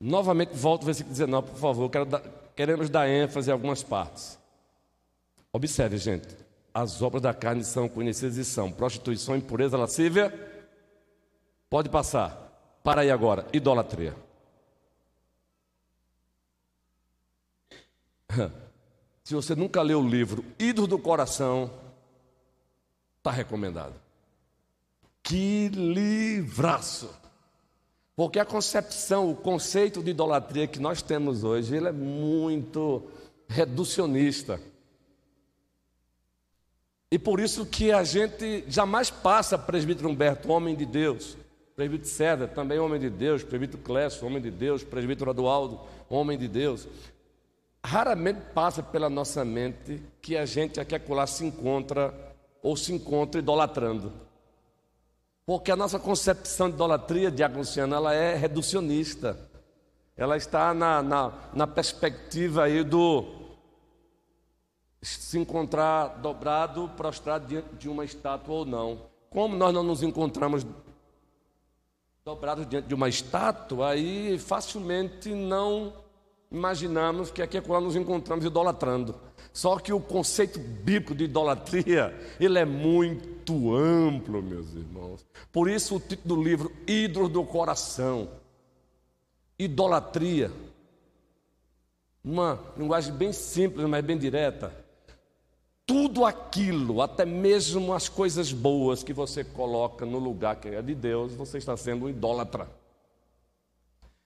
Novamente 0.01 0.51
volte 0.55 0.81
ao 0.81 0.87
versículo 0.87 1.13
19, 1.13 1.51
por 1.51 1.59
favor. 1.59 1.89
Dar, 2.05 2.21
queremos 2.57 2.91
dar 2.91 3.09
ênfase 3.09 3.49
em 3.49 3.53
algumas 3.53 3.85
partes. 3.85 4.37
Observe, 5.53 5.97
gente. 5.97 6.29
As 6.75 7.01
obras 7.01 7.23
da 7.23 7.33
carne 7.33 7.63
são 7.63 7.89
conhecidas 7.89 8.39
e 8.39 8.45
são 8.45 8.73
prostituição, 8.73 9.37
impureza, 9.37 9.77
lascívia. 9.77 10.33
Pode 11.71 11.89
passar. 11.89 12.81
Para 12.83 13.03
aí 13.03 13.11
agora. 13.11 13.47
Idolatria. 13.53 14.17
Se 19.25 19.35
você 19.35 19.55
nunca 19.55 19.83
leu 19.83 20.01
o 20.01 20.09
livro 20.09 20.45
Ídolos 20.59 20.91
do 20.91 20.99
Coração, 20.99 21.71
está 23.19 23.31
recomendado. 23.31 23.95
Que 25.23 25.69
livraço! 25.69 27.11
Porque 28.15 28.39
a 28.39 28.45
concepção, 28.45 29.31
o 29.31 29.37
conceito 29.37 30.03
de 30.03 30.11
idolatria 30.11 30.67
que 30.67 30.79
nós 30.79 31.01
temos 31.01 31.45
hoje, 31.45 31.77
ele 31.77 31.89
é 31.89 31.93
muito 31.93 33.09
reducionista. 33.49 34.61
E 37.11 37.19
por 37.19 37.41
isso 37.41 37.65
que 37.67 37.93
a 37.93 38.05
gente 38.05 38.65
jamais 38.69 39.11
passa 39.11 39.59
presbítero 39.59 40.09
Humberto, 40.09 40.51
homem 40.51 40.75
de 40.75 40.85
Deus, 40.85 41.37
presbítero 41.77 42.09
César, 42.09 42.49
também 42.49 42.79
homem 42.79 43.01
de 43.01 43.11
Deus, 43.11 43.43
presbítero 43.43 43.83
Clécio, 43.83 44.27
homem 44.27 44.43
de 44.43 44.51
Deus, 44.51 44.83
presbítero 44.83 45.31
Adualdo, 45.31 45.81
homem 46.09 46.39
de 46.39 46.49
Deus. 46.49 46.89
Raramente 47.85 48.41
passa 48.55 48.83
pela 48.83 49.11
nossa 49.11 49.45
mente 49.45 50.03
que 50.21 50.37
a 50.37 50.47
gente 50.47 50.79
aqui 50.79 50.95
acolá 50.95 51.27
se 51.27 51.45
encontra 51.45 52.15
ou 52.63 52.77
se 52.77 52.93
encontra 52.93 53.41
idolatrando. 53.41 54.13
Porque 55.45 55.73
a 55.73 55.77
nossa 55.77 55.99
concepção 55.99 56.69
de 56.69 56.77
idolatria, 56.77 57.31
Diago 57.31 57.59
Luciano, 57.59 57.95
ela 57.95 58.15
é 58.15 58.37
reducionista. 58.37 59.37
Ela 60.17 60.37
está 60.37 60.73
na, 60.73 61.03
na, 61.03 61.33
na 61.53 61.67
perspectiva 61.67 62.65
aí 62.65 62.85
do 62.85 63.43
se 65.03 65.37
encontrar 65.37 66.21
dobrado, 66.21 66.89
prostrado 66.97 67.49
diante 67.49 67.75
de 67.75 67.89
uma 67.89 68.05
estátua 68.05 68.55
ou 68.55 68.65
não. 68.65 69.11
Como 69.29 69.57
nós 69.57 69.75
não 69.75 69.83
nos 69.83 70.03
encontramos 70.03 70.65
dobrados 72.25 72.65
diante 72.69 72.87
de 72.87 72.95
uma 72.95 73.09
estátua, 73.09 73.91
aí 73.91 74.39
facilmente 74.39 75.35
não 75.35 75.93
imaginamos 76.53 77.31
que 77.31 77.41
aqui 77.43 77.57
é 77.57 77.61
quando 77.61 77.85
nos 77.85 77.97
encontramos 77.97 78.45
idolatrando. 78.45 79.15
Só 79.53 79.79
que 79.79 79.93
o 79.93 80.01
conceito 80.01 80.59
bíblico 80.59 81.15
de 81.15 81.25
idolatria, 81.25 82.15
ele 82.39 82.59
é 82.59 82.65
muito 82.65 83.75
amplo, 83.75 84.43
meus 84.43 84.73
irmãos. 84.75 85.27
Por 85.51 85.69
isso 85.69 85.97
o 85.97 86.01
título 86.01 86.37
do 86.37 86.43
livro, 86.43 86.73
Ídolos 86.87 87.31
do 87.31 87.45
Coração. 87.45 88.29
Idolatria. 89.59 90.51
Uma 92.25 92.59
linguagem 92.77 93.13
bem 93.13 93.33
simples, 93.33 93.87
mas 93.89 94.05
bem 94.05 94.17
direta. 94.17 94.73
Tudo 95.85 96.25
aquilo, 96.25 97.03
até 97.03 97.27
mesmo 97.27 97.93
as 97.93 98.09
coisas 98.09 98.53
boas 98.53 99.03
que 99.03 99.13
você 99.13 99.43
coloca 99.43 100.07
no 100.07 100.19
lugar 100.19 100.57
que 100.57 100.69
é 100.69 100.81
de 100.81 100.95
Deus, 100.95 101.35
você 101.35 101.59
está 101.59 101.77
sendo 101.77 102.07
um 102.07 102.09
idólatra. 102.09 102.69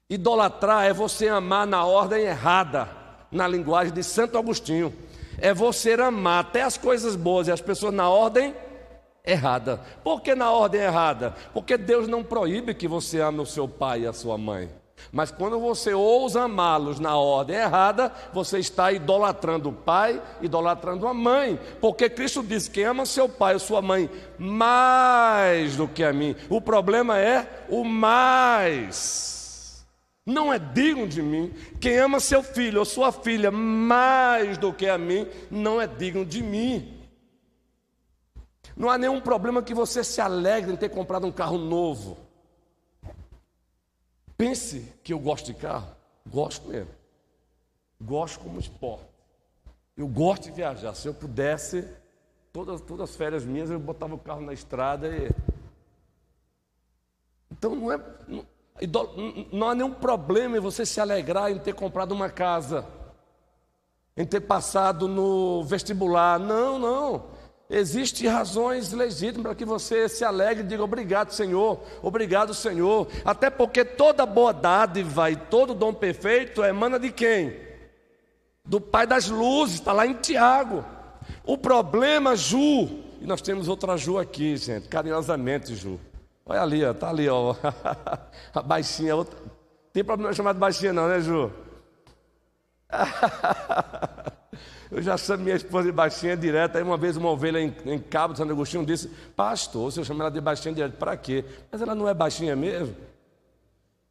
Idolatrar 0.09 0.87
é 0.87 0.93
você 0.93 1.27
amar 1.27 1.67
na 1.67 1.85
ordem 1.85 2.23
errada, 2.23 2.89
na 3.29 3.49
linguagem 3.49 3.93
de 3.93 4.05
Santo 4.05 4.39
Agostinho. 4.39 4.95
É 5.37 5.53
você 5.53 5.95
amar 5.95 6.45
até 6.45 6.63
as 6.63 6.79
coisas 6.79 7.17
boas 7.17 7.49
e 7.49 7.53
as 7.53 7.61
pessoas 7.61 7.93
na 7.93 8.09
ordem 8.09 8.55
errada. 9.25 9.81
Por 10.05 10.23
que 10.23 10.33
na 10.37 10.53
ordem 10.53 10.81
errada? 10.81 11.35
Porque 11.53 11.77
Deus 11.77 12.07
não 12.07 12.23
proíbe 12.23 12.73
que 12.73 12.87
você 12.87 13.21
ame 13.21 13.41
o 13.41 13.47
seu 13.47 13.67
pai 13.67 14.03
e 14.03 14.07
a 14.07 14.13
sua 14.13 14.39
mãe. 14.39 14.71
Mas 15.11 15.33
quando 15.33 15.59
você 15.59 15.93
ousa 15.93 16.45
amá-los 16.45 17.01
na 17.01 17.17
ordem 17.17 17.57
errada, 17.57 18.13
você 18.33 18.61
está 18.61 18.93
idolatrando 18.93 19.71
o 19.71 19.73
pai, 19.73 20.23
idolatrando 20.41 21.09
a 21.09 21.13
mãe. 21.13 21.59
Porque 21.81 22.09
Cristo 22.09 22.45
diz: 22.45 22.69
quem 22.69 22.85
ama 22.85 23.05
seu 23.05 23.29
pai 23.29 23.55
ou 23.55 23.61
sua 23.61 23.83
mãe 23.83 24.09
mais 24.39 25.75
do 25.77 25.89
que 25.89 26.05
a 26.05 26.13
mim. 26.13 26.37
O 26.49 26.61
problema 26.61 27.19
é 27.19 27.67
o 27.69 27.83
mais 27.83 29.36
não 30.27 30.53
é 30.53 30.59
digno 30.59 31.07
de 31.07 31.23
mim. 31.23 31.55
Quem 31.81 31.97
ama 31.99 32.19
seu 32.19 32.43
filho 32.43 32.81
ou 32.81 32.85
sua 32.85 33.13
filha 33.13 33.53
mais 33.53 34.59
do 34.59 34.75
que 34.75 34.89
a 34.89 34.99
mim, 34.99 35.29
não 35.49 35.81
é 35.81 35.87
digno 35.87 36.27
de 36.27 36.43
mim. 36.43 37.01
Não 38.77 38.91
há 38.91 38.99
nenhum 38.99 39.21
problema 39.21 39.63
que 39.63 39.73
você 39.73 40.03
se 40.03 40.21
alegre 40.21 40.73
em 40.73 40.77
ter 40.77 40.89
comprado 40.89 41.27
um 41.27 41.33
carro 41.33 41.57
novo. 41.57 42.19
Pense 44.37 44.93
que 45.03 45.13
eu 45.13 45.19
gosto 45.19 45.47
de 45.47 45.55
carro. 45.55 45.95
Gosto 46.29 46.69
mesmo. 46.69 46.91
Gosto 48.03 48.41
como 48.41 48.59
esporte. 48.59 49.07
Eu 49.97 50.09
gosto 50.09 50.45
de 50.45 50.51
viajar. 50.51 50.95
Se 50.95 51.09
eu 51.09 51.15
pudesse, 51.15 51.89
todas, 52.53 52.81
todas 52.83 53.09
as 53.09 53.17
férias 53.17 53.45
minhas, 53.45 53.71
eu 53.71 53.79
botava 53.79 54.15
o 54.15 54.19
carro 54.19 54.43
na 54.43 54.53
estrada 54.53 55.09
e. 55.09 55.31
Então 57.51 57.75
não 57.75 57.91
é. 57.91 57.99
Não 58.29 58.45
não 59.53 59.69
há 59.69 59.75
nenhum 59.75 59.93
problema 59.93 60.57
em 60.57 60.61
você 60.61 60.85
se 60.85 61.01
alegrar 61.01 61.51
em 61.51 61.59
ter 61.59 61.75
comprado 61.75 62.13
uma 62.13 62.29
casa, 62.29 62.87
em 64.17 64.25
ter 64.25 64.41
passado 64.41 65.09
no 65.09 65.65
vestibular. 65.65 66.39
Não, 66.39 66.79
não. 66.79 67.37
Existem 67.69 68.29
razões 68.29 68.93
legítimas 68.93 69.43
para 69.43 69.55
que 69.55 69.65
você 69.65 70.09
se 70.09 70.25
alegre 70.25 70.63
e 70.63 70.67
diga 70.67 70.85
obrigado, 70.85 71.33
Senhor, 71.33 71.81
obrigado, 72.01 72.55
Senhor. 72.55 73.09
Até 73.25 73.51
porque 73.51 73.85
toda 73.85 74.25
boa 74.25 74.53
dádiva 74.53 75.31
e 75.31 75.37
todo 75.37 75.75
dom 75.75 75.93
perfeito 75.93 76.63
emana 76.63 76.99
de 76.99 77.11
quem? 77.11 77.57
Do 78.65 78.81
Pai 78.81 79.07
das 79.07 79.29
luzes, 79.29 79.77
está 79.77 79.93
lá 79.93 80.07
em 80.07 80.15
Tiago. 80.15 80.85
O 81.45 81.59
problema, 81.59 82.37
Ju, 82.37 82.89
e 83.21 83.27
nós 83.27 83.43
temos 83.43 83.67
outra 83.69 83.97
Ju 83.97 84.19
aqui, 84.19 84.57
gente, 84.57 84.89
carinhosamente, 84.89 85.75
Ju. 85.75 85.99
Olha 86.49 86.63
ali, 86.63 86.85
ó, 86.85 86.95
tá 86.95 87.11
ali, 87.11 87.29
ó. 87.29 87.57
A 88.55 88.63
baixinha. 88.63 89.17
Outra... 89.17 89.37
Tem 89.93 90.05
problema 90.05 90.33
chamado 90.33 90.59
baixinha, 90.59 90.93
não, 90.93 91.09
né, 91.09 91.21
Ju? 91.21 91.51
Eu 94.89 95.03
já 95.03 95.17
chamo 95.17 95.43
minha 95.43 95.57
esposa 95.57 95.87
de 95.89 95.93
baixinha 95.93 96.37
direto. 96.37 96.77
Aí 96.77 96.83
uma 96.83 96.97
vez 96.97 97.17
uma 97.17 97.29
ovelha 97.29 97.59
em, 97.61 97.75
em 97.87 97.99
Cabo 97.99 98.33
de 98.33 98.39
Santo 98.39 98.53
Agostinho 98.53 98.87
disse: 98.87 99.09
Pastor, 99.35 99.91
se 99.91 99.99
eu 99.99 100.05
chamo 100.05 100.23
ela 100.23 100.31
de 100.31 100.41
baixinha 100.41 100.73
direto, 100.73 100.97
para 100.97 101.17
quê? 101.17 101.45
Mas 101.71 101.83
ela 101.83 101.93
não 101.93 102.09
é 102.09 102.15
baixinha 102.15 102.55
mesmo? 102.55 102.95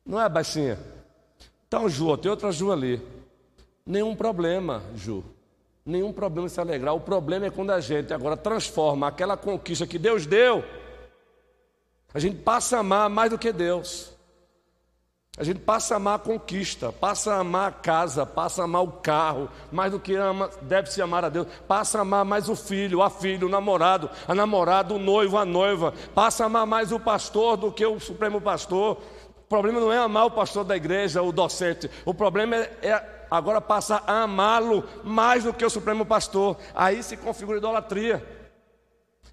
Não 0.05 0.21
é 0.21 0.27
baixinha? 0.27 0.77
Então, 1.65 1.87
Ju, 1.87 2.17
tem 2.17 2.29
outra 2.29 2.51
Ju 2.51 2.73
ali. 2.73 3.01
Nenhum 3.85 4.13
problema, 4.15 4.83
Ju. 4.95 5.24
Nenhum 5.85 6.11
problema 6.11 6.50
se 6.50 6.59
alegrar. 6.59 6.93
O 6.93 7.00
problema 7.00 7.45
é 7.45 7.50
quando 7.50 7.71
a 7.71 7.79
gente 7.79 8.13
agora 8.13 8.35
transforma 8.35 9.07
aquela 9.07 9.37
conquista 9.37 9.87
que 9.87 9.98
Deus 9.98 10.25
deu 10.25 10.61
a 12.15 12.19
gente 12.19 12.37
passa 12.37 12.77
a 12.77 12.79
amar 12.79 13.09
mais 13.09 13.29
do 13.29 13.37
que 13.37 13.51
Deus. 13.51 14.09
A 15.37 15.43
gente 15.43 15.59
passa 15.59 15.95
a 15.95 15.97
amar 15.97 16.15
a 16.15 16.19
conquista, 16.19 16.89
passa 16.89 17.33
a 17.33 17.39
amar 17.39 17.67
a 17.67 17.71
casa, 17.73 18.25
passa 18.25 18.61
a 18.61 18.63
amar 18.63 18.83
o 18.83 18.91
carro, 18.93 19.49
mais 19.69 19.91
do 19.91 19.99
que 19.99 20.15
ama, 20.15 20.49
deve 20.61 20.89
se 20.89 21.01
amar 21.01 21.25
a 21.25 21.29
Deus. 21.29 21.45
Passa 21.67 21.97
a 21.97 22.01
amar 22.03 22.23
mais 22.23 22.47
o 22.47 22.55
filho, 22.55 23.01
a 23.01 23.09
filha, 23.09 23.45
o 23.45 23.49
namorado, 23.49 24.09
a 24.25 24.33
namorada, 24.33 24.93
o 24.93 24.97
noivo, 24.97 25.37
a 25.37 25.43
noiva. 25.43 25.93
Passa 26.13 26.43
a 26.43 26.45
amar 26.45 26.65
mais 26.65 26.93
o 26.93 26.99
pastor 27.01 27.57
do 27.57 27.69
que 27.69 27.85
o 27.85 27.99
supremo 27.99 28.39
pastor. 28.39 28.97
O 29.27 29.47
problema 29.49 29.81
não 29.81 29.91
é 29.91 29.97
amar 29.97 30.27
o 30.27 30.31
pastor 30.31 30.63
da 30.63 30.77
igreja, 30.77 31.21
o 31.21 31.33
docente. 31.33 31.91
O 32.05 32.13
problema 32.13 32.55
é, 32.55 32.71
é 32.81 33.25
agora 33.29 33.59
passa 33.59 34.01
a 34.07 34.23
amá-lo 34.23 34.85
mais 35.03 35.43
do 35.43 35.53
que 35.53 35.65
o 35.65 35.69
supremo 35.69 36.05
pastor. 36.05 36.55
Aí 36.73 37.03
se 37.03 37.17
configura 37.17 37.57
idolatria. 37.57 38.34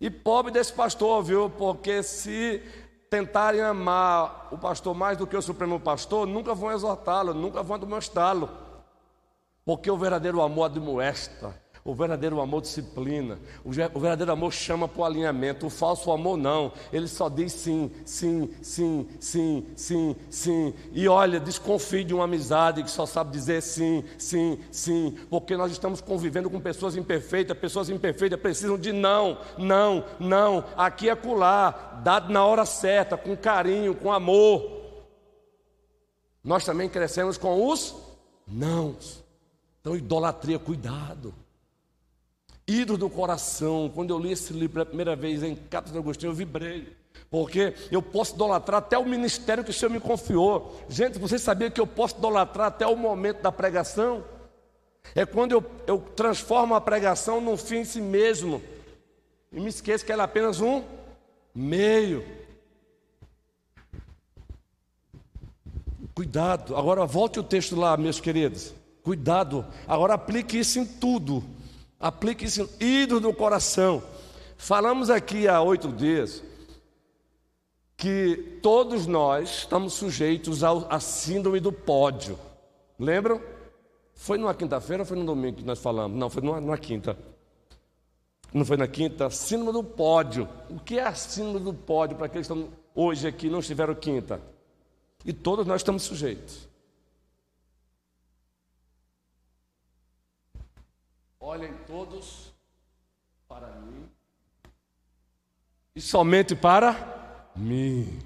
E 0.02 0.10
pobre 0.10 0.50
desse 0.50 0.72
pastor, 0.72 1.22
viu? 1.22 1.48
Porque 1.48 2.02
se 2.02 2.60
tentarem 3.08 3.60
amar 3.60 4.48
o 4.50 4.58
pastor 4.58 4.96
mais 4.96 5.16
do 5.16 5.28
que 5.28 5.36
o 5.36 5.40
supremo 5.40 5.78
pastor, 5.78 6.26
nunca 6.26 6.56
vão 6.56 6.72
exortá-lo, 6.72 7.32
nunca 7.32 7.62
vão 7.62 7.76
admoestá-lo. 7.76 8.50
Porque 9.64 9.88
o 9.88 9.96
verdadeiro 9.96 10.42
amor 10.42 10.64
admoesta, 10.64 11.54
o 11.84 11.94
verdadeiro 11.94 12.40
amor 12.40 12.62
disciplina, 12.62 13.40
o 13.64 13.70
verdadeiro 13.72 14.30
amor 14.30 14.52
chama 14.52 14.86
para 14.86 15.00
o 15.00 15.04
alinhamento, 15.04 15.66
o 15.66 15.70
falso 15.70 16.12
amor 16.12 16.36
não, 16.36 16.72
ele 16.92 17.08
só 17.08 17.28
diz 17.28 17.52
sim, 17.52 17.90
sim, 18.04 18.50
sim, 18.62 19.08
sim, 19.18 19.66
sim, 19.74 20.16
sim. 20.30 20.74
E 20.92 21.08
olha, 21.08 21.40
desconfie 21.40 22.04
de 22.04 22.14
uma 22.14 22.24
amizade 22.24 22.84
que 22.84 22.90
só 22.90 23.04
sabe 23.04 23.32
dizer 23.32 23.60
sim, 23.62 24.04
sim, 24.16 24.60
sim, 24.70 25.18
porque 25.28 25.56
nós 25.56 25.72
estamos 25.72 26.00
convivendo 26.00 26.48
com 26.48 26.60
pessoas 26.60 26.94
imperfeitas, 26.94 27.58
pessoas 27.58 27.90
imperfeitas 27.90 28.40
precisam 28.40 28.78
de 28.78 28.92
não, 28.92 29.38
não, 29.58 30.04
não, 30.20 30.64
aqui 30.76 31.08
é 31.08 31.16
colar, 31.16 32.00
dado 32.04 32.32
na 32.32 32.44
hora 32.46 32.64
certa, 32.64 33.16
com 33.16 33.36
carinho, 33.36 33.92
com 33.92 34.12
amor. 34.12 34.82
Nós 36.44 36.64
também 36.64 36.88
crescemos 36.88 37.36
com 37.36 37.68
os 37.68 37.94
não. 38.46 38.96
Então, 39.80 39.96
idolatria, 39.96 40.60
cuidado 40.60 41.34
ídolo 42.66 42.98
do 42.98 43.10
coração. 43.10 43.90
Quando 43.94 44.10
eu 44.10 44.18
li 44.18 44.32
esse 44.32 44.52
livro 44.52 44.74
pela 44.74 44.86
primeira 44.86 45.16
vez 45.16 45.42
em 45.42 45.54
Catos 45.54 45.92
de 45.92 45.98
Agostinho, 45.98 46.30
eu 46.30 46.34
vibrei. 46.34 46.96
Porque 47.30 47.74
eu 47.90 48.02
posso 48.02 48.34
idolatrar 48.34 48.78
até 48.78 48.98
o 48.98 49.06
ministério 49.06 49.64
que 49.64 49.70
o 49.70 49.74
Senhor 49.74 49.90
me 49.90 50.00
confiou. 50.00 50.78
Gente, 50.88 51.18
você 51.18 51.38
sabia 51.38 51.70
que 51.70 51.80
eu 51.80 51.86
posso 51.86 52.16
idolatrar 52.18 52.68
até 52.68 52.86
o 52.86 52.96
momento 52.96 53.40
da 53.40 53.50
pregação? 53.50 54.24
É 55.14 55.26
quando 55.26 55.52
eu, 55.52 55.64
eu 55.86 55.98
transformo 55.98 56.74
a 56.74 56.80
pregação 56.80 57.40
num 57.40 57.56
fim 57.56 57.78
em 57.78 57.84
si 57.84 58.00
mesmo. 58.00 58.62
E 59.50 59.60
me 59.60 59.68
esqueço 59.68 60.04
que 60.04 60.12
ela 60.12 60.22
é 60.22 60.24
apenas 60.24 60.60
um 60.60 60.82
meio. 61.54 62.24
Cuidado. 66.14 66.76
Agora 66.76 67.04
volte 67.06 67.40
o 67.40 67.42
texto 67.42 67.74
lá, 67.74 67.96
meus 67.96 68.20
queridos. 68.20 68.74
Cuidado. 69.02 69.64
Agora 69.86 70.14
aplique 70.14 70.58
isso 70.58 70.78
em 70.78 70.86
tudo. 70.86 71.42
Aplique 72.02 72.46
isso, 72.46 72.68
ídolo 72.80 73.20
do 73.20 73.32
coração. 73.32 74.02
Falamos 74.56 75.08
aqui 75.08 75.46
há 75.46 75.62
oito 75.62 75.86
dias 75.92 76.42
que 77.96 78.58
todos 78.60 79.06
nós 79.06 79.58
estamos 79.58 79.92
sujeitos 79.92 80.64
à 80.64 80.98
síndrome 80.98 81.60
do 81.60 81.72
pódio. 81.72 82.36
Lembram? 82.98 83.40
Foi 84.14 84.36
numa 84.36 84.52
quinta-feira 84.52 85.04
ou 85.04 85.06
foi 85.06 85.16
no 85.16 85.24
domingo 85.24 85.58
que 85.58 85.64
nós 85.64 85.78
falamos? 85.78 86.18
Não, 86.18 86.28
foi 86.28 86.42
numa, 86.42 86.60
numa 86.60 86.76
quinta. 86.76 87.16
Não 88.52 88.64
foi 88.64 88.76
na 88.76 88.88
quinta? 88.88 89.30
Síndrome 89.30 89.72
do 89.72 89.84
pódio. 89.84 90.48
O 90.68 90.80
que 90.80 90.98
é 90.98 91.04
a 91.04 91.14
síndrome 91.14 91.60
do 91.60 91.72
pódio 91.72 92.16
para 92.16 92.26
aqueles 92.26 92.48
que 92.48 92.52
estão 92.52 92.68
hoje 92.96 93.28
aqui 93.28 93.48
não 93.48 93.60
estiveram 93.60 93.94
quinta? 93.94 94.40
E 95.24 95.32
todos 95.32 95.64
nós 95.64 95.82
estamos 95.82 96.02
sujeitos. 96.02 96.68
Olhem 101.44 101.74
todos 101.88 102.52
para 103.48 103.66
mim 103.66 104.08
e 105.92 106.00
somente 106.00 106.54
para 106.54 107.50
mim. 107.56 108.20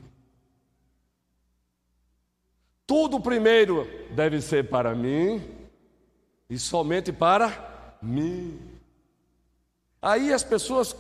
Tudo 2.87 3.19
primeiro 3.19 3.89
deve 4.15 4.43
ser 4.43 4.69
para 4.69 4.95
mim 4.95 5.43
e 6.51 6.59
somente 6.59 7.11
para 7.11 7.97
mim. 8.03 8.61
Aí 10.03 10.31
as 10.31 10.45
pessoas, 10.45 10.95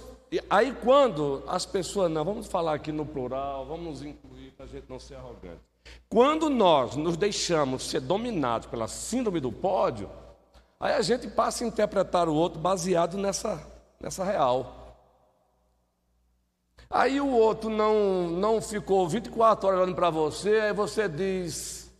aí 0.48 0.74
quando 0.82 1.44
as 1.46 1.66
pessoas, 1.66 2.10
não, 2.10 2.24
vamos 2.24 2.46
falar 2.46 2.76
aqui 2.76 2.90
no 2.90 3.04
plural, 3.04 3.66
vamos 3.66 4.02
incluir 4.02 4.52
para 4.52 4.64
a 4.64 4.68
gente 4.68 4.88
não 4.88 4.98
ser 4.98 5.16
arrogante. 5.16 5.60
Quando 6.08 6.48
nós 6.48 6.96
nos 6.96 7.14
deixamos 7.14 7.82
ser 7.82 8.00
dominados 8.00 8.66
pela 8.68 8.88
síndrome 8.88 9.38
do 9.38 9.52
pódio, 9.52 10.10
aí 10.78 10.94
a 10.94 11.02
gente 11.02 11.28
passa 11.28 11.64
a 11.64 11.66
interpretar 11.66 12.28
o 12.28 12.34
outro 12.34 12.60
baseado 12.60 13.16
nessa, 13.16 13.60
nessa 14.00 14.24
real. 14.24 14.86
Aí 16.88 17.20
o 17.20 17.28
outro 17.28 17.68
não, 17.68 18.28
não 18.28 18.62
ficou 18.62 19.08
24 19.08 19.66
horas 19.66 19.80
olhando 19.80 19.96
para 19.96 20.10
você, 20.10 20.60
aí 20.60 20.72
você 20.72 21.08
diz: 21.08 21.92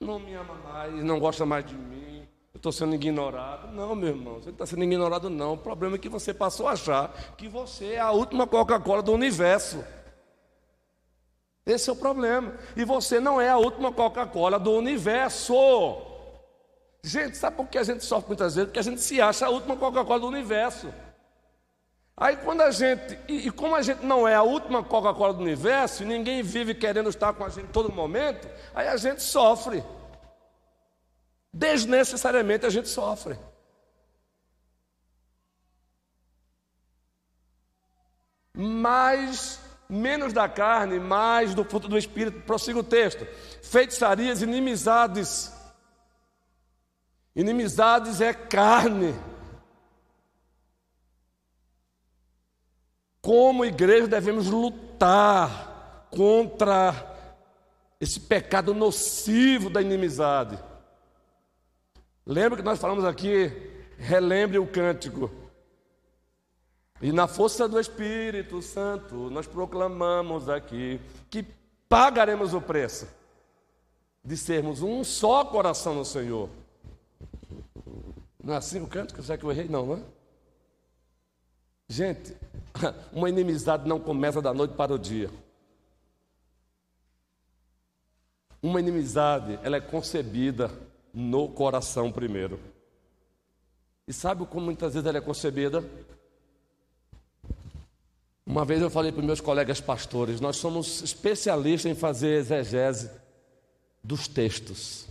Não 0.00 0.18
me 0.18 0.34
ama 0.34 0.54
mais, 0.54 1.04
não 1.04 1.20
gosta 1.20 1.44
mais 1.44 1.66
de 1.66 1.74
mim, 1.74 2.26
eu 2.54 2.58
estou 2.58 2.72
sendo 2.72 2.94
ignorado. 2.94 3.70
Não, 3.70 3.94
meu 3.94 4.08
irmão, 4.08 4.36
você 4.36 4.46
não 4.46 4.52
está 4.52 4.64
sendo 4.64 4.82
ignorado, 4.82 5.28
não. 5.28 5.52
O 5.52 5.58
problema 5.58 5.96
é 5.96 5.98
que 5.98 6.08
você 6.08 6.32
passou 6.32 6.68
a 6.68 6.72
achar 6.72 7.12
que 7.36 7.48
você 7.48 7.92
é 7.92 8.00
a 8.00 8.12
última 8.12 8.46
Coca-Cola 8.46 9.02
do 9.02 9.12
universo. 9.12 9.84
Esse 11.66 11.90
é 11.90 11.92
o 11.92 11.96
problema. 11.96 12.54
E 12.74 12.84
você 12.84 13.20
não 13.20 13.38
é 13.38 13.50
a 13.50 13.58
última 13.58 13.92
Coca-Cola 13.92 14.58
do 14.58 14.70
universo. 14.72 15.54
Gente, 17.06 17.36
sabe 17.36 17.56
por 17.56 17.68
que 17.68 17.78
a 17.78 17.84
gente 17.84 18.04
sofre 18.04 18.30
muitas 18.30 18.56
vezes? 18.56 18.66
Porque 18.66 18.80
a 18.80 18.82
gente 18.82 19.00
se 19.00 19.20
acha 19.20 19.46
a 19.46 19.48
última 19.48 19.76
Coca-Cola 19.76 20.18
do 20.18 20.26
universo. 20.26 20.92
Aí 22.16 22.36
quando 22.38 22.62
a 22.62 22.72
gente, 22.72 23.16
e, 23.28 23.46
e 23.46 23.50
como 23.52 23.76
a 23.76 23.82
gente 23.82 24.04
não 24.04 24.26
é 24.26 24.34
a 24.34 24.42
última 24.42 24.82
Coca-Cola 24.82 25.32
do 25.32 25.40
universo, 25.40 26.02
e 26.02 26.06
ninguém 26.06 26.42
vive 26.42 26.74
querendo 26.74 27.08
estar 27.08 27.32
com 27.32 27.44
a 27.44 27.48
gente 27.48 27.68
todo 27.68 27.92
momento, 27.92 28.48
aí 28.74 28.88
a 28.88 28.96
gente 28.96 29.22
sofre. 29.22 29.84
Desnecessariamente 31.52 32.66
a 32.66 32.70
gente 32.70 32.88
sofre. 32.88 33.38
Mas 38.52 39.60
menos 39.88 40.32
da 40.32 40.48
carne, 40.48 40.98
mais 40.98 41.54
do 41.54 41.62
fruto 41.64 41.86
do 41.86 41.96
Espírito. 41.96 42.40
Prossiga 42.40 42.80
o 42.80 42.82
texto. 42.82 43.24
Feitiçarias, 43.62 44.42
inimizades. 44.42 45.54
Inimizades 47.36 48.22
é 48.22 48.32
carne. 48.32 49.14
Como 53.20 53.62
igreja 53.62 54.08
devemos 54.08 54.46
lutar 54.46 56.08
contra 56.10 57.14
esse 58.00 58.18
pecado 58.18 58.72
nocivo 58.72 59.68
da 59.68 59.82
inimizade. 59.82 60.58
Lembra 62.24 62.56
que 62.56 62.64
nós 62.64 62.78
falamos 62.78 63.04
aqui, 63.04 63.52
relembre 63.98 64.58
o 64.58 64.66
cântico. 64.66 65.30
E 67.02 67.12
na 67.12 67.28
força 67.28 67.68
do 67.68 67.78
Espírito 67.78 68.62
Santo, 68.62 69.28
nós 69.28 69.46
proclamamos 69.46 70.48
aqui 70.48 70.98
que 71.28 71.44
pagaremos 71.86 72.54
o 72.54 72.62
preço 72.62 73.06
de 74.24 74.38
sermos 74.38 74.80
um 74.80 75.04
só 75.04 75.44
coração 75.44 75.94
no 75.94 76.04
Senhor. 76.04 76.48
Não 78.46 78.54
é 78.54 78.58
assim 78.58 78.80
o 78.80 78.86
cântico? 78.86 79.20
Será 79.20 79.36
que 79.36 79.42
eu 79.42 79.50
errei? 79.50 79.66
Não, 79.66 79.84
não 79.84 79.94
é? 79.96 80.02
Gente, 81.88 82.36
uma 83.12 83.28
inimizade 83.28 83.88
não 83.88 83.98
começa 83.98 84.40
da 84.40 84.54
noite 84.54 84.74
para 84.76 84.94
o 84.94 84.98
dia. 84.98 85.28
Uma 88.62 88.78
inimizade, 88.78 89.58
ela 89.64 89.78
é 89.78 89.80
concebida 89.80 90.70
no 91.12 91.48
coração 91.48 92.12
primeiro. 92.12 92.60
E 94.06 94.12
sabe 94.12 94.46
como 94.46 94.66
muitas 94.66 94.94
vezes 94.94 95.08
ela 95.08 95.18
é 95.18 95.20
concebida? 95.20 95.84
Uma 98.46 98.64
vez 98.64 98.80
eu 98.80 98.88
falei 98.88 99.10
para 99.10 99.24
meus 99.24 99.40
colegas 99.40 99.80
pastores, 99.80 100.40
nós 100.40 100.56
somos 100.56 101.02
especialistas 101.02 101.90
em 101.90 101.96
fazer 101.96 102.38
exegese 102.38 103.10
dos 104.04 104.28
textos. 104.28 105.08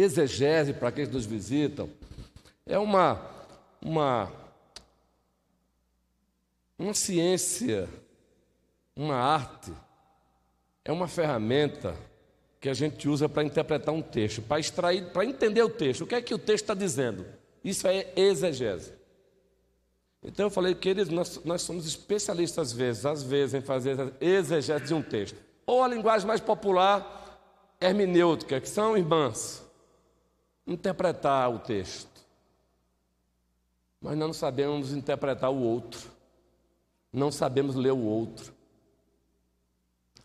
Exegese, 0.00 0.72
para 0.72 0.88
aqueles 0.88 1.08
que 1.08 1.14
nos 1.14 1.26
visitam, 1.26 1.88
é 2.66 2.78
uma, 2.78 3.20
uma, 3.80 4.32
uma 6.78 6.94
ciência, 6.94 7.88
uma 8.94 9.16
arte, 9.16 9.72
é 10.84 10.92
uma 10.92 11.08
ferramenta 11.08 11.96
que 12.60 12.68
a 12.68 12.74
gente 12.74 13.08
usa 13.08 13.28
para 13.28 13.42
interpretar 13.42 13.94
um 13.94 14.02
texto, 14.02 14.42
para 14.42 14.60
extrair, 14.60 15.10
para 15.12 15.24
entender 15.24 15.62
o 15.62 15.70
texto. 15.70 16.02
O 16.02 16.06
que 16.06 16.14
é 16.14 16.20
que 16.20 16.34
o 16.34 16.38
texto 16.38 16.64
está 16.64 16.74
dizendo? 16.74 17.24
Isso 17.64 17.86
é 17.88 18.12
exegese. 18.14 18.92
Então 20.22 20.46
eu 20.46 20.50
falei 20.50 20.74
que 20.74 20.88
eles, 20.88 21.08
nós, 21.08 21.42
nós 21.44 21.62
somos 21.62 21.86
especialistas 21.86 22.68
às 22.68 22.72
vezes, 22.72 23.06
às 23.06 23.22
vezes, 23.22 23.54
em 23.54 23.62
fazer 23.62 24.12
exegese 24.20 24.84
de 24.84 24.94
um 24.94 25.02
texto. 25.02 25.36
Ou 25.66 25.82
a 25.82 25.88
linguagem 25.88 26.26
mais 26.26 26.40
popular, 26.40 27.40
hermenêutica, 27.80 28.60
que 28.60 28.68
são 28.68 28.96
irmãs. 28.96 29.64
Interpretar 30.66 31.50
o 31.50 31.58
texto. 31.58 32.08
Mas 34.00 34.16
não 34.16 34.32
sabemos 34.32 34.92
interpretar 34.92 35.50
o 35.50 35.60
outro. 35.60 36.10
Não 37.12 37.30
sabemos 37.30 37.74
ler 37.74 37.92
o 37.92 38.04
outro. 38.04 38.52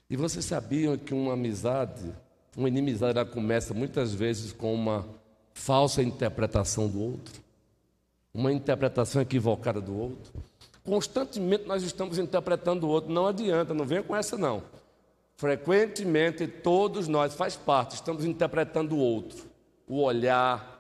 E 0.10 0.16
vocês 0.16 0.46
sabiam 0.46 0.98
que 0.98 1.14
uma 1.14 1.34
amizade, 1.34 2.14
uma 2.56 2.68
inimizade, 2.68 3.18
ela 3.18 3.28
começa 3.28 3.74
muitas 3.74 4.14
vezes 4.14 4.54
com 4.54 4.74
uma 4.74 5.06
falsa 5.54 6.02
interpretação 6.04 6.88
do 6.88 7.02
outro? 7.02 7.46
uma 8.36 8.52
interpretação 8.52 9.22
equivocada 9.22 9.80
do 9.80 9.98
outro. 9.98 10.34
Constantemente 10.84 11.66
nós 11.66 11.82
estamos 11.84 12.20
interpretando 12.20 12.86
o 12.86 12.90
outro, 12.90 13.12
não 13.12 13.26
adianta, 13.26 13.74
não 13.74 13.86
venha 13.86 14.04
com 14.04 14.14
essa 14.14 14.38
não. 14.38 14.62
Frequentemente 15.38 16.46
todos 16.46 17.08
nós, 17.08 17.34
faz 17.34 17.56
parte, 17.56 17.96
estamos 17.96 18.26
interpretando 18.26 18.96
o 18.96 19.00
outro, 19.00 19.46
o 19.88 20.02
olhar, 20.02 20.76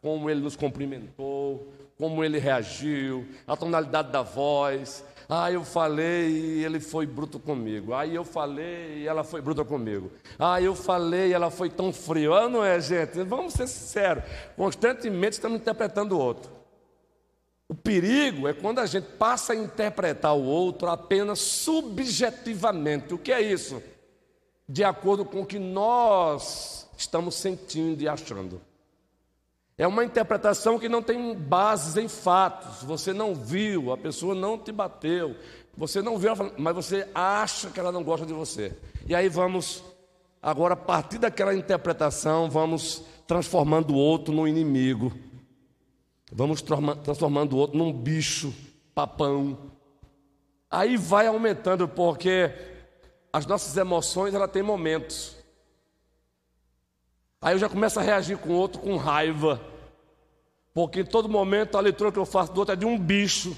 como 0.00 0.30
ele 0.30 0.40
nos 0.40 0.56
cumprimentou, 0.56 1.72
como 1.98 2.24
ele 2.24 2.38
reagiu, 2.38 3.28
a 3.46 3.56
tonalidade 3.56 4.10
da 4.10 4.22
voz. 4.22 5.04
Ah, 5.28 5.52
eu 5.52 5.62
falei 5.62 6.28
e 6.28 6.64
ele 6.64 6.80
foi 6.80 7.06
bruto 7.06 7.38
comigo. 7.38 7.94
Ah, 7.94 8.06
eu 8.06 8.24
falei 8.24 9.02
e 9.02 9.06
ela 9.06 9.22
foi 9.22 9.40
bruta 9.40 9.64
comigo. 9.64 10.10
Ah, 10.38 10.60
eu 10.60 10.74
falei 10.74 11.28
e 11.28 11.32
ela 11.32 11.50
foi 11.50 11.70
tão 11.70 11.92
frio. 11.92 12.34
Ah, 12.34 12.48
não 12.48 12.64
é, 12.64 12.80
gente? 12.80 13.22
Vamos 13.22 13.52
ser 13.52 13.68
sinceros. 13.68 14.24
Constantemente 14.56 15.34
estamos 15.34 15.60
interpretando 15.60 16.16
o 16.16 16.18
outro. 16.18 16.50
O 17.68 17.74
perigo 17.76 18.48
é 18.48 18.52
quando 18.52 18.80
a 18.80 18.86
gente 18.86 19.06
passa 19.12 19.52
a 19.52 19.56
interpretar 19.56 20.34
o 20.34 20.42
outro 20.42 20.88
apenas 20.88 21.38
subjetivamente. 21.38 23.14
O 23.14 23.18
que 23.18 23.30
é 23.30 23.40
isso? 23.40 23.80
De 24.72 24.84
acordo 24.84 25.24
com 25.24 25.40
o 25.40 25.46
que 25.46 25.58
nós 25.58 26.88
estamos 26.96 27.34
sentindo 27.34 28.00
e 28.00 28.08
achando. 28.08 28.60
É 29.76 29.84
uma 29.84 30.04
interpretação 30.04 30.78
que 30.78 30.88
não 30.88 31.02
tem 31.02 31.34
bases 31.34 31.96
em 31.96 32.06
fatos. 32.06 32.84
Você 32.84 33.12
não 33.12 33.34
viu, 33.34 33.90
a 33.90 33.96
pessoa 33.96 34.32
não 34.32 34.56
te 34.56 34.70
bateu, 34.70 35.34
você 35.76 36.00
não 36.00 36.16
viu, 36.16 36.34
mas 36.56 36.72
você 36.72 37.08
acha 37.12 37.68
que 37.70 37.80
ela 37.80 37.90
não 37.90 38.04
gosta 38.04 38.24
de 38.24 38.32
você. 38.32 38.72
E 39.08 39.12
aí 39.12 39.28
vamos, 39.28 39.82
agora, 40.40 40.74
a 40.74 40.76
partir 40.76 41.18
daquela 41.18 41.52
interpretação, 41.52 42.48
vamos 42.48 43.02
transformando 43.26 43.92
o 43.92 43.98
outro 43.98 44.32
no 44.32 44.46
inimigo. 44.46 45.12
Vamos 46.30 46.62
transformando 47.02 47.54
o 47.54 47.58
outro 47.58 47.76
num 47.76 47.92
bicho, 47.92 48.54
papão. 48.94 49.58
Aí 50.70 50.96
vai 50.96 51.26
aumentando, 51.26 51.88
porque 51.88 52.69
as 53.32 53.46
nossas 53.46 53.76
emoções, 53.76 54.34
ela 54.34 54.48
tem 54.48 54.62
momentos. 54.62 55.36
Aí 57.40 57.54
eu 57.54 57.58
já 57.58 57.68
começo 57.68 57.98
a 57.98 58.02
reagir 58.02 58.36
com 58.36 58.50
o 58.50 58.56
outro 58.56 58.80
com 58.80 58.96
raiva. 58.96 59.60
Porque 60.74 61.00
em 61.00 61.04
todo 61.04 61.28
momento 61.28 61.76
a 61.76 61.80
leitura 61.80 62.12
que 62.12 62.18
eu 62.18 62.26
faço 62.26 62.52
do 62.52 62.58
outro 62.58 62.74
é 62.74 62.76
de 62.76 62.84
um 62.84 62.98
bicho. 62.98 63.56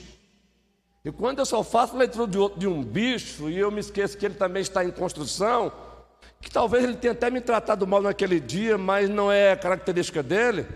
E 1.05 1.11
quando 1.11 1.41
eu 1.41 1.47
só 1.47 1.65
faço 1.65 1.97
a 1.97 1.99
leitura 1.99 2.27
de 2.27 2.39
outro 2.39 2.61
de 2.61 2.67
um 2.67 2.83
bicho, 2.83 3.51
e 3.51 3.59
eu 3.59 3.71
me 3.71 3.81
esqueço 3.81 4.17
que 4.17 4.25
ele 4.25 4.35
também 4.35 4.63
está 4.63 4.85
em 4.85 4.91
construção, 4.91 5.73
que 6.41 6.51
talvez 6.51 6.85
ele 6.85 6.97
tenha 6.97 7.13
até 7.13 7.29
me 7.29 7.41
tratado 7.41 7.87
mal 7.87 8.01
naquele 8.01 8.39
dia, 8.39 8.79
mas 8.79 9.09
não 9.09 9.31
é 9.33 9.57
característica 9.57 10.23
dele. 10.23 10.67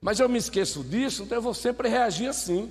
Mas 0.00 0.20
eu 0.20 0.28
me 0.28 0.38
esqueço 0.38 0.82
disso, 0.82 1.22
então 1.22 1.38
eu 1.38 1.42
vou 1.42 1.54
sempre 1.54 1.88
reagir 1.88 2.28
assim. 2.28 2.70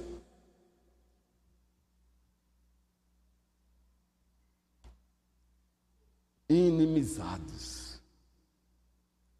Inimizades. 6.51 8.01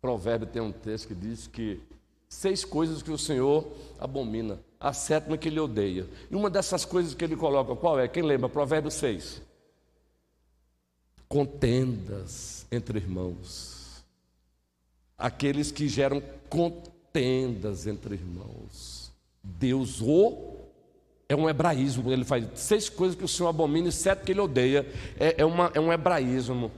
Provérbio 0.02 0.48
tem 0.48 0.62
um 0.62 0.72
texto 0.72 1.10
que 1.10 1.14
diz 1.14 1.46
que 1.46 1.82
seis 2.30 2.64
coisas 2.64 3.04
que 3.04 3.12
o 3.12 3.18
Senhor 3.18 3.68
abomina, 4.00 4.60
a 4.80 4.94
sétima 4.94 5.38
que 5.38 5.50
ele 5.50 5.60
odeia. 5.60 6.08
E 6.30 6.36
uma 6.36 6.50
dessas 6.50 6.86
coisas 6.86 7.14
que 7.14 7.26
ele 7.26 7.36
coloca, 7.36 7.76
qual 7.76 8.00
é? 8.00 8.08
Quem 8.08 8.24
lembra? 8.24 8.48
Provérbio 8.48 8.90
6. 8.90 9.42
Contendas 11.28 12.66
entre 12.72 12.98
irmãos. 12.98 14.06
Aqueles 15.18 15.70
que 15.70 15.90
geram 15.90 16.24
contendas 16.50 17.88
entre 17.88 18.16
irmãos. 18.16 19.12
Deus 19.44 20.02
odeia. 20.02 20.62
É 21.28 21.36
um 21.36 21.50
hebraísmo. 21.50 22.12
Ele 22.12 22.26
faz 22.26 22.48
seis 22.56 22.90
coisas 22.90 23.18
que 23.18 23.26
o 23.26 23.28
Senhor 23.28 23.50
abomina 23.50 23.90
e 23.90 23.92
sete 23.92 24.24
que 24.24 24.32
ele 24.32 24.42
odeia. 24.42 24.86
É, 25.20 25.42
é, 25.42 25.46
uma, 25.46 25.72
é 25.74 25.80
um 25.80 25.92
hebraísmo. 25.92 26.72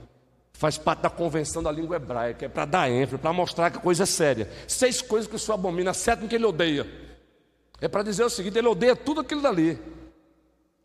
Faz 0.56 0.78
parte 0.78 1.00
da 1.00 1.10
convenção 1.10 1.62
da 1.62 1.70
língua 1.70 1.96
hebraica. 1.96 2.46
É 2.46 2.48
para 2.48 2.64
dar 2.64 2.90
ênfase, 2.90 3.18
para 3.18 3.32
mostrar 3.32 3.70
que 3.70 3.78
a 3.78 3.80
coisa 3.80 4.04
é 4.04 4.06
séria. 4.06 4.48
Seis 4.68 5.02
coisas 5.02 5.28
que 5.28 5.34
o 5.34 5.38
Senhor 5.38 5.54
abomina, 5.54 5.92
sete 5.92 6.26
que 6.28 6.34
ele 6.36 6.44
odeia. 6.46 6.86
É 7.80 7.88
para 7.88 8.04
dizer 8.04 8.24
o 8.24 8.30
seguinte: 8.30 8.56
ele 8.56 8.68
odeia 8.68 8.94
tudo 8.94 9.20
aquilo 9.20 9.42
dali. 9.42 9.78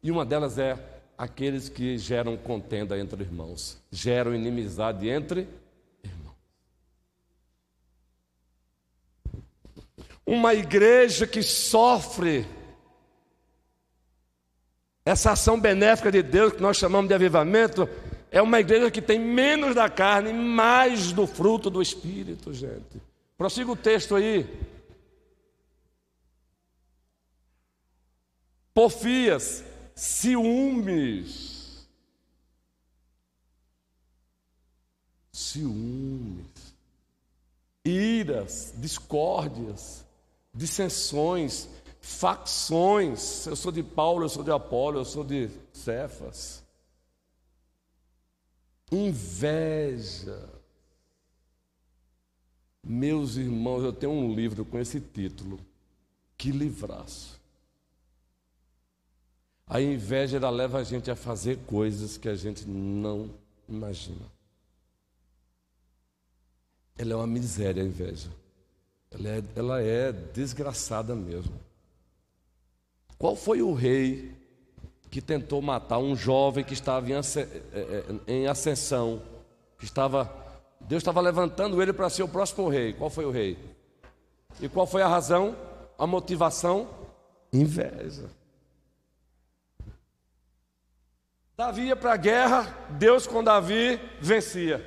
E 0.01 0.09
uma 0.09 0.25
delas 0.25 0.57
é 0.57 0.77
aqueles 1.15 1.69
que 1.69 1.97
geram 1.97 2.35
contenda 2.35 2.97
entre 2.97 3.21
irmãos, 3.21 3.77
geram 3.91 4.33
inimizade 4.33 5.07
entre 5.07 5.47
irmãos. 6.03 6.35
Uma 10.25 10.55
igreja 10.55 11.27
que 11.27 11.43
sofre 11.43 12.47
essa 15.05 15.31
ação 15.31 15.59
benéfica 15.59 16.11
de 16.11 16.23
Deus, 16.23 16.53
que 16.53 16.61
nós 16.61 16.77
chamamos 16.77 17.07
de 17.07 17.13
avivamento, 17.13 17.87
é 18.31 18.41
uma 18.41 18.59
igreja 18.59 18.91
que 18.91 19.01
tem 19.01 19.19
menos 19.19 19.75
da 19.75 19.89
carne, 19.89 20.31
mais 20.31 21.11
do 21.11 21.25
fruto 21.25 21.69
do 21.69 21.81
Espírito, 21.81 22.53
gente. 22.53 23.01
Prossiga 23.37 23.71
o 23.71 23.75
texto 23.75 24.15
aí. 24.15 24.47
Porfias, 28.73 29.63
ciúmes. 29.95 31.87
Ciúmes, 35.31 36.45
iras, 37.83 38.73
discórdias, 38.77 40.05
dissensões, 40.53 41.67
facções. 41.99 43.47
Eu 43.47 43.55
sou 43.55 43.71
de 43.71 43.81
Paulo, 43.81 44.25
eu 44.25 44.29
sou 44.29 44.43
de 44.43 44.51
Apolo, 44.51 44.99
eu 44.99 45.05
sou 45.05 45.23
de 45.23 45.49
Cefas. 45.73 46.61
Inveja. 48.91 50.49
Meus 52.83 53.35
irmãos, 53.35 53.83
eu 53.83 53.93
tenho 53.93 54.11
um 54.11 54.33
livro 54.33 54.65
com 54.65 54.79
esse 54.79 54.99
título. 54.99 55.59
Que 56.37 56.51
livraço. 56.51 57.39
A 59.67 59.79
inveja 59.79 60.37
ela 60.37 60.49
leva 60.49 60.79
a 60.79 60.83
gente 60.83 61.11
a 61.11 61.15
fazer 61.15 61.59
coisas 61.67 62.17
que 62.17 62.27
a 62.27 62.35
gente 62.35 62.67
não 62.67 63.29
imagina. 63.67 64.25
Ela 66.97 67.13
é 67.13 67.15
uma 67.15 67.27
miséria, 67.27 67.83
a 67.83 67.85
inveja. 67.85 68.31
Ela 69.11 69.29
é, 69.29 69.43
ela 69.55 69.81
é 69.81 70.11
desgraçada 70.11 71.13
mesmo. 71.13 71.53
Qual 73.17 73.35
foi 73.35 73.61
o 73.61 73.73
rei 73.73 74.38
que 75.09 75.21
tentou 75.21 75.61
matar 75.61 75.97
um 75.97 76.15
jovem 76.15 76.63
que 76.63 76.73
estava 76.73 77.09
em 77.09 77.13
é, 77.13 78.43
é, 78.43 78.47
ascensão, 78.47 79.21
que 79.77 79.85
estava 79.85 80.39
Deus 80.79 81.01
estava 81.01 81.19
levantando 81.19 81.81
ele 81.81 81.91
para 81.91 82.09
ser 82.09 82.23
o 82.23 82.27
próximo 82.27 82.69
rei. 82.69 82.93
Qual 82.93 83.09
foi 83.09 83.25
o 83.25 83.31
rei? 83.31 83.57
E 84.61 84.69
qual 84.69 84.87
foi 84.87 85.01
a 85.01 85.07
razão? 85.07 85.55
A 85.97 86.07
motivação? 86.07 86.87
Inveja. 87.51 88.29
Davi 91.57 91.87
ia 91.87 91.95
para 91.95 92.13
a 92.13 92.17
guerra, 92.17 92.87
Deus 92.91 93.27
com 93.27 93.43
Davi 93.43 93.99
vencia. 94.21 94.83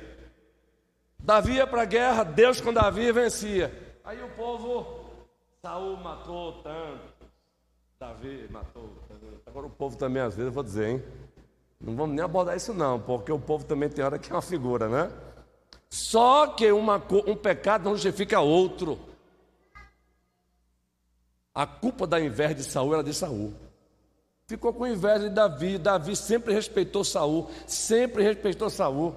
Davi 1.19 1.53
ia 1.53 1.67
para 1.67 1.83
a 1.83 1.85
guerra, 1.85 2.23
Deus 2.23 2.59
com 2.59 2.73
Davi 2.73 3.11
vencia. 3.11 3.71
Aí 4.03 4.21
o 4.23 4.29
povo, 4.29 5.05
Saul 5.61 5.97
matou 5.97 6.63
tanto, 6.63 7.12
Davi 8.03 8.47
matou. 8.51 8.89
Agora 9.45 9.67
o 9.67 9.69
povo 9.69 9.95
também 9.95 10.21
às 10.21 10.35
vezes, 10.35 10.47
eu 10.47 10.51
vou 10.51 10.63
dizer, 10.63 10.89
hein? 10.89 11.03
Não 11.79 11.95
vamos 11.95 12.15
nem 12.15 12.23
abordar 12.23 12.57
isso 12.57 12.73
não, 12.73 12.99
porque 12.99 13.31
o 13.31 13.39
povo 13.39 13.63
também 13.65 13.89
tem 13.89 14.03
hora 14.03 14.19
que 14.19 14.31
é 14.31 14.35
uma 14.35 14.41
figura, 14.41 14.89
né? 14.89 15.11
Só 15.89 16.47
que 16.47 16.71
uma, 16.71 17.01
um 17.25 17.35
pecado 17.35 17.85
não 17.85 17.95
justifica 17.95 18.39
outro. 18.39 18.99
A 21.55 21.65
culpa 21.65 22.05
da 22.05 22.19
inveja 22.19 22.55
de 22.55 22.63
Saul 22.63 22.93
era 22.93 23.03
de 23.03 23.13
Saul 23.13 23.53
ficou 24.45 24.73
com 24.73 24.85
inveja 24.85 25.29
de 25.29 25.29
Davi. 25.29 25.77
Davi 25.77 26.15
sempre 26.15 26.53
respeitou 26.53 27.03
Saul, 27.03 27.49
sempre 27.65 28.21
respeitou 28.23 28.69
Saul. 28.69 29.15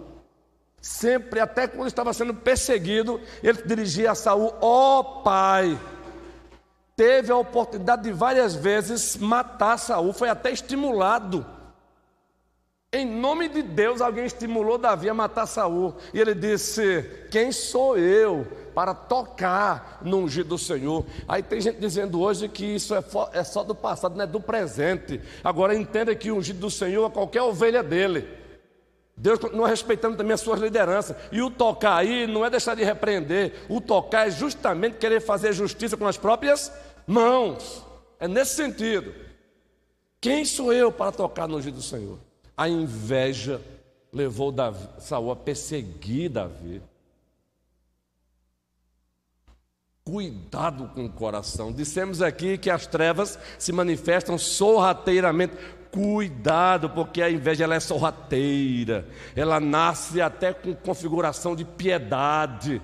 Sempre, 0.81 1.41
até 1.41 1.67
quando 1.67 1.89
estava 1.89 2.13
sendo 2.13 2.33
perseguido, 2.33 3.21
ele 3.43 3.61
dirigia 3.63 4.13
a 4.13 4.15
Saul: 4.15 4.55
"Ó 4.61 5.01
oh, 5.01 5.05
pai". 5.23 5.79
Teve 6.97 7.31
a 7.31 7.37
oportunidade 7.37 8.05
de 8.05 8.13
várias 8.13 8.55
vezes 8.55 9.19
matar 9.19 9.77
Saul, 9.79 10.15
foi 10.15 10.31
até 10.31 10.51
estimulado. 10.51 11.45
Em 12.91 13.05
nome 13.05 13.49
de 13.51 13.61
Deus, 13.63 14.01
alguém 14.01 14.25
estimulou 14.25 14.79
Davi 14.79 15.11
a 15.11 15.13
matar 15.13 15.45
Saul. 15.45 15.95
E 16.15 16.19
ele 16.19 16.35
disse: 16.35 17.05
Quem 17.31 17.53
sou 17.53 17.99
eu 17.99 18.47
para 18.75 18.95
tocar 18.95 19.99
no 20.01 20.21
ungido 20.21 20.51
do 20.51 20.59
Senhor? 20.59 21.05
Aí 21.29 21.43
tem 21.43 21.61
gente 21.61 21.79
dizendo 21.79 22.19
hoje 22.19 22.49
que 22.49 22.65
isso 22.65 22.95
é, 22.95 23.05
é 23.35 23.45
só 23.45 23.63
do 23.63 23.75
passado, 23.75 24.17
não 24.17 24.25
é 24.25 24.27
do 24.27 24.41
presente. 24.41 25.21
Agora 25.45 25.75
entenda 25.75 26.15
que 26.15 26.31
o 26.31 26.37
ungido 26.37 26.61
do 26.61 26.71
Senhor 26.71 27.07
é 27.07 27.13
qualquer 27.13 27.43
ovelha 27.43 27.83
dele. 27.83 28.27
Deus 29.15 29.39
continua 29.39 29.69
respeitando 29.69 30.17
também 30.17 30.33
as 30.33 30.41
suas 30.41 30.61
lideranças. 30.61 31.17
E 31.31 31.43
o 31.43 31.51
tocar 31.51 31.97
aí 31.97 32.27
não 32.27 32.45
é 32.47 32.49
deixar 32.49 32.75
de 32.75 32.85
repreender. 32.85 33.67
O 33.69 33.83
tocar 33.83 34.29
é 34.29 34.31
justamente 34.31 34.97
querer 34.97 35.21
fazer 35.21 35.53
justiça 35.53 35.97
com 35.97 36.07
as 36.07 36.17
próprias 36.17 36.73
mãos. 37.07 37.85
É 38.19 38.27
nesse 38.27 38.57
sentido. 38.57 39.15
Quem 40.21 40.45
sou 40.45 40.73
eu 40.73 40.91
para 40.91 41.13
tocar 41.13 41.47
no 41.47 41.57
ungido 41.57 41.77
do 41.77 41.83
Senhor? 41.83 42.19
A 42.57 42.69
inveja 42.69 43.61
levou 44.13 44.51
Davi, 44.51 44.89
Saul 44.99 45.31
a 45.31 45.37
perseguir 45.37 46.31
Davi. 46.31 46.83
Cuidado 50.05 50.89
com 50.95 51.05
o 51.05 51.13
coração. 51.13 51.73
Dissemos 51.73 52.23
aqui 52.23 52.57
que 52.57 52.71
as 52.71 52.87
trevas 52.87 53.39
se 53.59 53.73
manifestam 53.73 54.39
sorrateiramente. 54.39 55.55
Cuidado, 55.91 56.91
porque 56.91 57.21
a 57.21 57.31
inveja 57.31 57.65
ela 57.65 57.75
é 57.75 57.81
sorrateira. 57.81 59.09
Ela 59.35 59.59
nasce 59.59 60.21
até 60.21 60.53
com 60.53 60.75
configuração 60.75 61.57
de 61.57 61.65
piedade. 61.65 62.81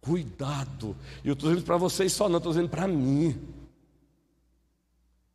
Cuidado. 0.00 0.96
E 1.24 1.28
eu 1.28 1.34
estou 1.34 1.50
dizendo 1.50 1.64
para 1.64 1.76
vocês 1.76 2.12
só, 2.12 2.28
não 2.28 2.38
estou 2.38 2.52
dizendo 2.52 2.68
para 2.68 2.86
mim. 2.86 3.38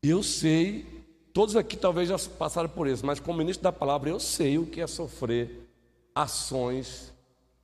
Eu 0.01 0.21
sei 0.23 0.93
Todos 1.33 1.55
aqui 1.55 1.75
talvez 1.75 2.09
já 2.09 2.17
passaram 2.37 2.69
por 2.69 2.87
isso, 2.87 3.03
mas 3.03 3.19
como 3.19 3.39
ministro 3.39 3.63
da 3.63 3.71
palavra, 3.71 4.11
eu 4.11 4.19
sei 4.19 4.59
o 4.59 4.67
que 4.67 4.79
é 4.79 4.85
sofrer 4.85 5.67
ações 6.13 7.11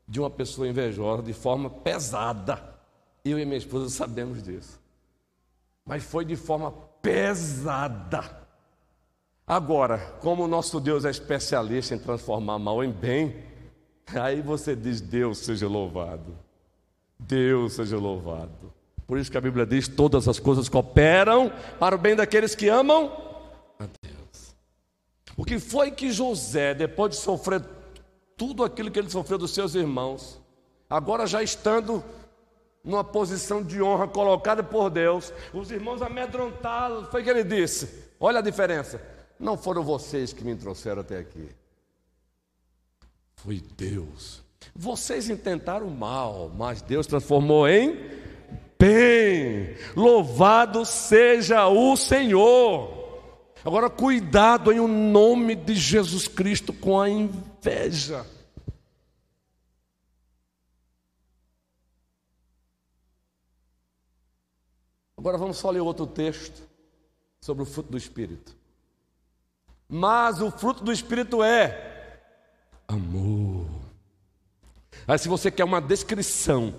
de 0.07 0.19
uma 0.19 0.29
pessoa 0.29 0.67
invejosa 0.67 1.21
de 1.21 1.33
forma 1.33 1.69
pesada. 1.69 2.79
Eu 3.23 3.37
e 3.37 3.45
minha 3.45 3.59
esposa 3.59 3.87
sabemos 3.91 4.41
disso. 4.41 4.81
Mas 5.85 6.03
foi 6.03 6.25
de 6.25 6.35
forma 6.35 6.71
pesada. 6.99 8.47
Agora, 9.45 9.99
como 10.19 10.45
o 10.45 10.47
nosso 10.47 10.79
Deus 10.79 11.05
é 11.05 11.11
especialista 11.11 11.93
em 11.93 11.99
transformar 11.99 12.57
mal 12.57 12.83
em 12.83 12.91
bem, 12.91 13.35
aí 14.19 14.41
você 14.41 14.75
diz: 14.75 14.99
Deus 14.99 15.37
seja 15.39 15.67
louvado. 15.67 16.35
Deus 17.19 17.73
seja 17.73 17.97
louvado. 17.97 18.73
Por 19.05 19.17
isso 19.17 19.29
que 19.31 19.37
a 19.37 19.41
Bíblia 19.41 19.65
diz: 19.65 19.87
todas 19.87 20.27
as 20.27 20.39
coisas 20.39 20.69
cooperam 20.69 21.51
para 21.79 21.95
o 21.95 21.97
bem 21.97 22.15
daqueles 22.15 22.55
que 22.55 22.69
amam 22.69 23.11
a 23.79 23.85
Deus. 24.01 24.55
O 25.35 25.43
que 25.43 25.59
foi 25.59 25.91
que 25.91 26.11
José, 26.11 26.73
depois 26.73 27.11
de 27.11 27.17
sofrer 27.17 27.63
tudo 28.37 28.63
aquilo 28.63 28.89
que 28.91 28.99
ele 28.99 29.09
sofreu 29.09 29.37
dos 29.37 29.51
seus 29.51 29.75
irmãos, 29.75 30.39
agora 30.89 31.25
já 31.27 31.43
estando 31.43 32.03
numa 32.83 33.03
posição 33.03 33.63
de 33.63 33.81
honra 33.81 34.07
colocada 34.07 34.63
por 34.63 34.89
Deus, 34.89 35.33
os 35.53 35.69
irmãos 35.71 36.01
amedrontados, 36.01 37.09
foi 37.09 37.23
que 37.23 37.29
ele 37.29 37.43
disse: 37.43 38.11
Olha 38.19 38.39
a 38.39 38.43
diferença, 38.43 39.01
não 39.39 39.57
foram 39.57 39.83
vocês 39.83 40.31
que 40.31 40.43
me 40.43 40.55
trouxeram 40.55 41.01
até 41.01 41.17
aqui, 41.17 41.49
foi 43.35 43.61
Deus. 43.75 44.43
Vocês 44.75 45.29
intentaram 45.29 45.89
mal, 45.89 46.51
mas 46.55 46.81
Deus 46.81 47.07
transformou 47.07 47.67
em 47.67 47.97
bem. 48.79 49.75
Louvado 49.95 50.85
seja 50.85 51.67
o 51.67 51.95
Senhor. 51.97 52.97
Agora, 53.63 53.89
cuidado 53.89 54.71
em 54.71 54.79
o 54.79 54.87
nome 54.87 55.53
de 55.53 55.75
Jesus 55.75 56.27
Cristo 56.27 56.71
com 56.71 56.99
a 56.99 57.09
inveja. 57.09 58.25
Agora 65.17 65.37
vamos 65.37 65.57
só 65.57 65.69
ler 65.69 65.81
outro 65.81 66.07
texto 66.07 66.61
sobre 67.41 67.63
o 67.63 67.65
fruto 67.65 67.91
do 67.91 67.97
Espírito. 67.97 68.55
Mas 69.89 70.41
o 70.41 70.49
fruto 70.49 70.81
do 70.81 70.93
Espírito 70.93 71.43
é 71.43 72.21
amor. 72.87 73.58
Aí, 75.09 75.17
se 75.17 75.27
você 75.27 75.49
quer 75.49 75.63
uma 75.63 75.81
descrição 75.81 76.71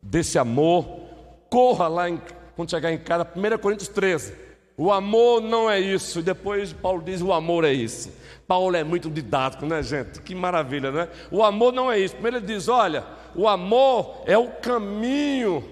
desse 0.00 0.38
amor, 0.38 1.02
corra 1.50 1.88
lá 1.88 2.08
em, 2.08 2.18
quando 2.56 2.70
chegar 2.70 2.90
em 2.90 2.96
casa, 2.96 3.28
1 3.36 3.58
Coríntios 3.58 3.90
13. 3.90 4.34
O 4.78 4.90
amor 4.90 5.42
não 5.42 5.68
é 5.68 5.78
isso. 5.78 6.20
E 6.20 6.22
depois 6.22 6.72
Paulo 6.72 7.02
diz: 7.02 7.20
o 7.20 7.34
amor 7.34 7.64
é 7.64 7.72
isso. 7.74 8.10
Paulo 8.48 8.74
é 8.74 8.82
muito 8.82 9.10
didático, 9.10 9.66
né, 9.66 9.82
gente? 9.82 10.22
Que 10.22 10.34
maravilha, 10.34 10.90
né? 10.90 11.08
O 11.30 11.42
amor 11.42 11.70
não 11.70 11.92
é 11.92 11.98
isso. 11.98 12.14
Primeiro 12.14 12.38
ele 12.38 12.46
diz: 12.46 12.66
olha, 12.66 13.04
o 13.34 13.46
amor 13.46 14.22
é 14.24 14.38
o 14.38 14.52
caminho 14.52 15.62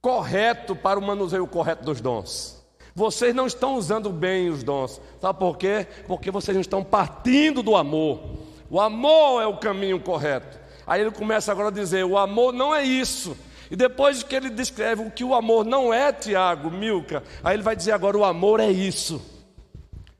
correto 0.00 0.74
para 0.74 0.98
o 0.98 1.02
manuseio 1.02 1.46
correto 1.46 1.84
dos 1.84 2.00
dons. 2.00 2.64
Vocês 2.94 3.34
não 3.34 3.46
estão 3.46 3.74
usando 3.74 4.08
bem 4.08 4.48
os 4.48 4.62
dons. 4.62 4.98
Sabe 5.20 5.38
por 5.38 5.58
quê? 5.58 5.86
Porque 6.06 6.30
vocês 6.30 6.54
não 6.54 6.62
estão 6.62 6.82
partindo 6.82 7.62
do 7.62 7.76
amor. 7.76 8.46
O 8.68 8.80
amor 8.80 9.42
é 9.42 9.46
o 9.46 9.56
caminho 9.56 10.00
correto. 10.00 10.58
Aí 10.86 11.00
ele 11.00 11.10
começa 11.10 11.50
agora 11.50 11.68
a 11.68 11.72
dizer: 11.72 12.04
o 12.04 12.16
amor 12.16 12.52
não 12.52 12.74
é 12.74 12.82
isso. 12.82 13.36
E 13.70 13.76
depois 13.76 14.22
que 14.22 14.34
ele 14.34 14.50
descreve 14.50 15.02
o 15.02 15.10
que 15.10 15.24
o 15.24 15.34
amor 15.34 15.64
não 15.64 15.92
é, 15.92 16.12
Tiago, 16.12 16.70
Milka, 16.70 17.22
aí 17.42 17.56
ele 17.56 17.62
vai 17.62 17.74
dizer 17.74 17.92
agora: 17.92 18.16
o 18.16 18.24
amor 18.24 18.60
é 18.60 18.70
isso. 18.70 19.20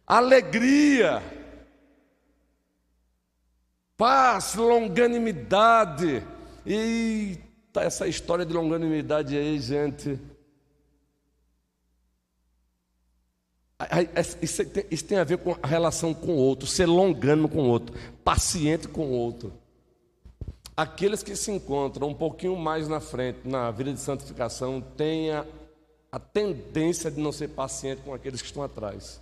Alegria, 0.07 1.23
paz, 3.97 4.55
longanimidade. 4.55 6.23
E 6.65 7.39
essa 7.77 8.09
história 8.09 8.45
de 8.45 8.53
longanimidade 8.53 9.37
aí, 9.37 9.59
gente. 9.61 10.19
Isso 14.91 15.05
tem 15.05 15.19
a 15.19 15.25
ver 15.25 15.39
com 15.39 15.57
a 15.63 15.67
relação 15.67 16.15
com 16.15 16.33
o 16.33 16.37
outro, 16.37 16.67
ser 16.67 16.87
longânimo 16.87 17.49
com 17.49 17.63
o 17.63 17.69
outro, 17.69 17.95
paciente 18.25 18.89
com 18.89 19.07
o 19.07 19.11
outro. 19.11 19.53
Aqueles 20.75 21.23
que 21.23 21.37
se 21.37 21.51
encontram 21.51 22.09
um 22.09 22.15
pouquinho 22.15 22.57
mais 22.57 22.89
na 22.89 23.01
frente 23.01 23.41
na 23.45 23.71
vida 23.71 23.93
de 23.93 24.01
santificação 24.01 24.81
têm 24.81 25.31
a, 25.31 25.45
a 26.11 26.19
tendência 26.19 27.11
de 27.11 27.21
não 27.21 27.33
ser 27.33 27.49
paciente 27.49 28.03
com 28.03 28.15
aqueles 28.15 28.41
que 28.41 28.47
estão 28.47 28.63
atrás. 28.63 29.21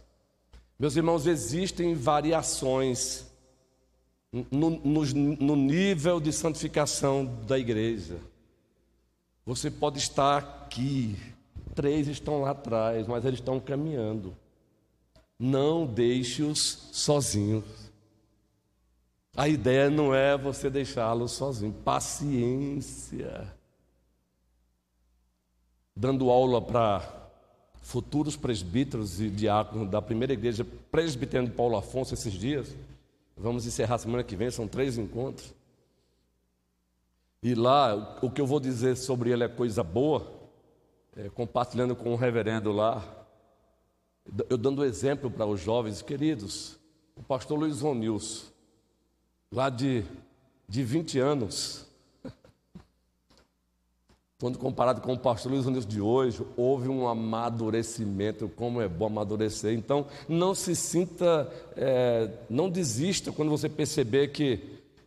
Meus 0.78 0.96
irmãos, 0.96 1.26
existem 1.26 1.94
variações 1.94 3.26
no, 4.50 4.70
no, 4.70 5.04
no 5.04 5.56
nível 5.56 6.20
de 6.20 6.32
santificação 6.32 7.24
da 7.46 7.58
igreja. 7.58 8.18
Você 9.46 9.70
pode 9.70 9.98
estar 9.98 10.38
aqui, 10.38 11.16
três 11.74 12.08
estão 12.08 12.40
lá 12.40 12.50
atrás, 12.50 13.06
mas 13.06 13.24
eles 13.24 13.38
estão 13.38 13.60
caminhando. 13.60 14.34
Não 15.38 15.86
deixe-os 15.86 16.88
sozinhos. 16.92 17.64
A 19.36 19.48
ideia 19.48 19.90
não 19.90 20.14
é 20.14 20.36
você 20.38 20.70
deixá-lo 20.70 21.28
sozinho. 21.28 21.72
Paciência. 21.72 23.52
Dando 25.96 26.30
aula 26.30 26.62
para 26.62 27.24
futuros 27.82 28.36
presbíteros 28.36 29.20
e 29.20 29.28
diáconos 29.28 29.90
da 29.90 30.00
primeira 30.00 30.32
igreja 30.32 30.66
presbiteriana 30.90 31.48
de 31.48 31.54
Paulo 31.54 31.76
Afonso 31.76 32.14
esses 32.14 32.32
dias. 32.32 32.74
Vamos 33.36 33.66
encerrar 33.66 33.98
semana 33.98 34.22
que 34.22 34.36
vem, 34.36 34.50
são 34.50 34.68
três 34.68 34.96
encontros. 34.96 35.52
E 37.42 37.54
lá, 37.54 38.18
o 38.22 38.30
que 38.30 38.40
eu 38.40 38.46
vou 38.46 38.58
dizer 38.58 38.96
sobre 38.96 39.30
ele 39.30 39.44
é 39.44 39.48
coisa 39.48 39.82
boa, 39.82 40.26
é, 41.14 41.28
compartilhando 41.28 41.94
com 41.94 42.12
o 42.12 42.16
reverendo 42.16 42.72
lá, 42.72 43.23
eu 44.48 44.56
dando 44.56 44.84
exemplo 44.84 45.30
para 45.30 45.46
os 45.46 45.60
jovens 45.60 46.02
queridos, 46.02 46.78
o 47.16 47.22
pastor 47.22 47.58
Luiz 47.58 47.80
Ronilson, 47.80 48.46
lá 49.52 49.68
de, 49.70 50.04
de 50.68 50.82
20 50.82 51.18
anos, 51.18 51.86
quando 54.40 54.58
comparado 54.58 55.00
com 55.00 55.12
o 55.12 55.18
pastor 55.18 55.52
Luiz 55.52 55.64
Ronilson 55.64 55.88
de 55.88 56.00
hoje, 56.00 56.44
houve 56.56 56.88
um 56.88 57.06
amadurecimento, 57.06 58.48
como 58.48 58.80
é 58.80 58.88
bom 58.88 59.06
amadurecer. 59.06 59.72
Então, 59.72 60.06
não 60.28 60.54
se 60.54 60.74
sinta, 60.74 61.50
é, 61.76 62.30
não 62.50 62.68
desista 62.68 63.30
quando 63.30 63.50
você 63.50 63.68
perceber 63.68 64.28
que, 64.28 64.60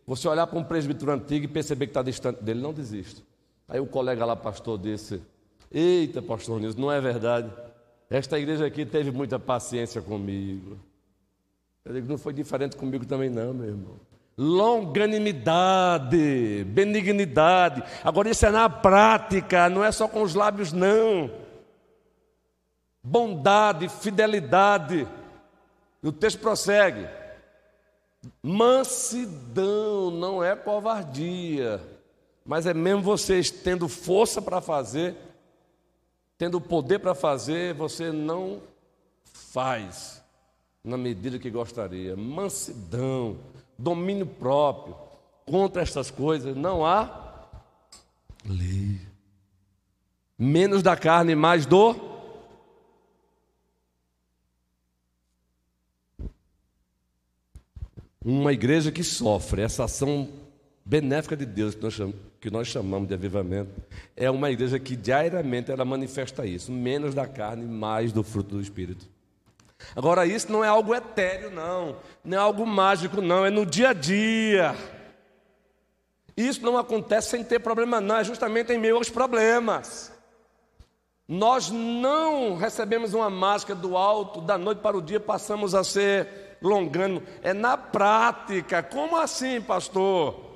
você 0.06 0.28
olhar 0.28 0.48
para 0.48 0.58
um 0.58 0.64
presbítero 0.64 1.12
antigo 1.12 1.46
e 1.46 1.48
perceber 1.50 1.88
que 1.88 1.92
está 1.92 2.02
distante 2.02 2.42
dele, 2.42 2.62
não 2.62 2.74
desista. 2.74 3.22
Aí 3.68 3.80
o 3.80 3.86
colega 3.86 4.26
lá, 4.26 4.36
pastor, 4.36 4.80
disse: 4.80 5.22
Eita, 5.70 6.22
pastor 6.22 6.56
Ronilson, 6.56 6.80
não 6.80 6.92
é 6.92 7.02
verdade. 7.02 7.52
Esta 8.10 8.40
igreja 8.40 8.66
aqui 8.66 8.86
teve 8.86 9.12
muita 9.12 9.38
paciência 9.38 10.02
comigo. 10.02 10.78
Eu 11.84 11.94
digo, 11.94 12.08
não 12.08 12.18
foi 12.18 12.34
diferente 12.34 12.76
comigo 12.76 13.06
também, 13.06 13.30
não, 13.30 13.54
meu 13.54 13.68
irmão 13.68 14.08
longanimidade, 14.38 16.64
benignidade. 16.66 17.84
Agora, 18.04 18.30
isso 18.30 18.46
é 18.46 18.52
na 18.52 18.70
prática, 18.70 19.68
não 19.68 19.84
é 19.84 19.92
só 19.92 20.08
com 20.08 20.22
os 20.22 20.36
lábios, 20.36 20.72
não. 20.72 21.32
Bondade, 23.02 23.90
fidelidade. 23.90 25.08
E 26.04 26.08
o 26.08 26.12
texto 26.12 26.40
prossegue. 26.40 27.08
Mansidão 28.44 30.12
não 30.12 30.44
é 30.44 30.56
covardia, 30.56 31.82
mas 32.46 32.68
é 32.68 32.74
mesmo 32.74 33.02
vocês 33.02 33.50
tendo 33.50 33.88
força 33.88 34.42
para 34.42 34.60
fazer, 34.62 35.16
tendo 36.38 36.62
poder 36.62 37.00
para 37.00 37.16
fazer, 37.16 37.74
você 37.74 38.12
não 38.12 38.62
faz 39.24 40.24
na 40.84 40.98
medida 40.98 41.40
que 41.40 41.50
gostaria. 41.50 42.16
Mansidão 42.16 43.38
domínio 43.78 44.26
próprio. 44.26 44.96
Contra 45.46 45.82
estas 45.82 46.12
coisas 46.12 46.56
não 46.56 46.86
há 46.86 47.48
lei. 48.46 49.00
Menos 50.38 50.84
da 50.84 50.96
carne, 50.96 51.36
mais 51.36 51.66
do. 51.66 51.96
Uma 58.24 58.52
igreja 58.52 58.92
que 58.92 59.04
sofre 59.04 59.62
essa 59.62 59.86
ação 59.86 60.30
benéfica 60.84 61.36
de 61.36 61.46
Deus 61.46 61.76
que 61.76 61.82
nós, 61.82 61.94
chamamos, 61.94 62.20
que 62.40 62.50
nós 62.50 62.68
chamamos 62.68 63.08
de 63.08 63.14
avivamento, 63.14 63.72
é 64.16 64.30
uma 64.30 64.52
igreja 64.52 64.80
que 64.80 64.96
diariamente 64.96 65.72
ela 65.72 65.84
manifesta 65.84 66.46
isso, 66.46 66.72
menos 66.72 67.16
da 67.16 67.28
carne, 67.28 67.66
mais 67.66 68.12
do 68.12 68.24
fruto 68.24 68.56
do 68.56 68.62
Espírito. 68.62 69.08
Agora, 69.96 70.26
isso 70.26 70.52
não 70.52 70.64
é 70.64 70.68
algo 70.68 70.94
etéreo, 70.94 71.52
não, 71.52 71.98
não 72.24 72.38
é 72.38 72.42
algo 72.42 72.66
mágico, 72.66 73.22
não, 73.22 73.46
é 73.46 73.50
no 73.50 73.66
dia 73.66 73.90
a 73.90 73.94
dia. 73.94 74.76
Isso 76.36 76.62
não 76.62 76.78
acontece 76.78 77.30
sem 77.30 77.44
ter 77.44 77.60
problema, 77.60 78.00
não, 78.00 78.18
é 78.18 78.24
justamente 78.24 78.72
em 78.72 78.78
meio 78.78 78.98
aos 78.98 79.10
problemas. 79.10 80.12
Nós 81.28 81.70
não 81.70 82.56
recebemos 82.56 83.14
uma 83.14 83.30
máscara 83.30 83.78
do 83.78 83.98
alto, 83.98 84.40
da 84.40 84.58
noite 84.58 84.80
para 84.80 84.96
o 84.96 85.02
dia 85.02 85.20
passamos 85.20 85.76
a 85.76 85.84
ser 85.84 86.58
longano. 86.62 87.22
É 87.42 87.54
na 87.54 87.76
prática. 87.76 88.82
Como 88.82 89.18
assim, 89.18 89.60
pastor? 89.60 90.47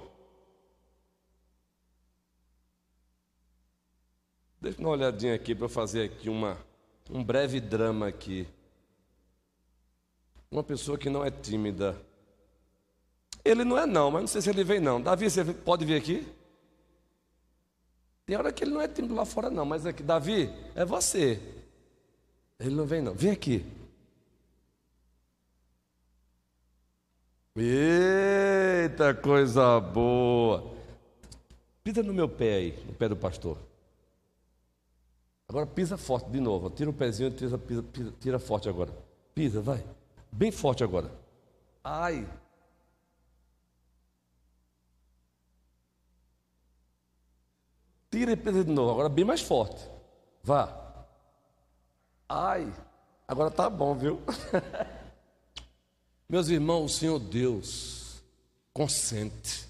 Deixa 4.61 4.77
eu 4.77 4.83
dar 4.83 4.89
uma 4.89 4.95
olhadinha 4.95 5.33
aqui 5.33 5.55
para 5.55 5.67
fazer 5.67 6.03
aqui 6.03 6.29
uma, 6.29 6.55
um 7.09 7.23
breve 7.23 7.59
drama 7.59 8.07
aqui. 8.07 8.47
Uma 10.51 10.63
pessoa 10.63 10.99
que 10.99 11.09
não 11.09 11.25
é 11.25 11.31
tímida. 11.31 11.99
Ele 13.43 13.63
não 13.63 13.75
é 13.75 13.87
não, 13.87 14.11
mas 14.11 14.21
não 14.21 14.27
sei 14.27 14.39
se 14.39 14.51
ele 14.51 14.63
vem 14.63 14.79
não. 14.79 15.01
Davi, 15.01 15.27
você 15.27 15.43
pode 15.43 15.83
vir 15.83 15.95
aqui? 15.95 16.27
Tem 18.23 18.37
hora 18.37 18.53
que 18.53 18.63
ele 18.63 18.71
não 18.71 18.81
é 18.81 18.87
tímido 18.87 19.15
lá 19.15 19.25
fora 19.25 19.49
não, 19.49 19.65
mas 19.65 19.83
aqui, 19.83 20.03
Davi, 20.03 20.53
é 20.75 20.85
você. 20.85 21.41
Ele 22.59 22.75
não 22.75 22.85
vem 22.85 23.01
não. 23.01 23.15
Vem 23.15 23.31
aqui. 23.31 23.65
Eita 27.55 29.15
coisa 29.15 29.79
boa. 29.79 30.71
Pisa 31.83 32.03
no 32.03 32.13
meu 32.13 32.29
pé 32.29 32.53
aí, 32.53 32.83
no 32.85 32.93
pé 32.93 33.09
do 33.09 33.15
pastor. 33.15 33.70
Agora 35.51 35.67
pisa 35.67 35.97
forte 35.97 36.29
de 36.29 36.39
novo. 36.39 36.69
Tira 36.69 36.89
o 36.89 36.93
pezinho 36.93 37.27
e 37.27 37.31
tira, 37.33 37.57
pisa, 37.57 37.83
pisa, 37.83 38.13
tira 38.21 38.39
forte 38.39 38.69
agora. 38.69 38.93
Pisa, 39.35 39.61
vai. 39.61 39.85
Bem 40.31 40.49
forte 40.49 40.81
agora. 40.81 41.11
Ai. 41.83 42.25
Tira 48.09 48.31
e 48.31 48.37
pesa 48.37 48.63
de 48.63 48.71
novo, 48.71 48.91
agora 48.91 49.09
bem 49.09 49.25
mais 49.25 49.41
forte. 49.41 49.85
Vá. 50.41 51.05
Ai. 52.29 52.73
Agora 53.27 53.51
tá 53.51 53.69
bom, 53.69 53.93
viu? 53.93 54.21
Meus 56.29 56.47
irmãos, 56.47 56.85
o 56.85 56.95
Senhor 56.97 57.19
Deus 57.19 58.23
consente 58.71 59.67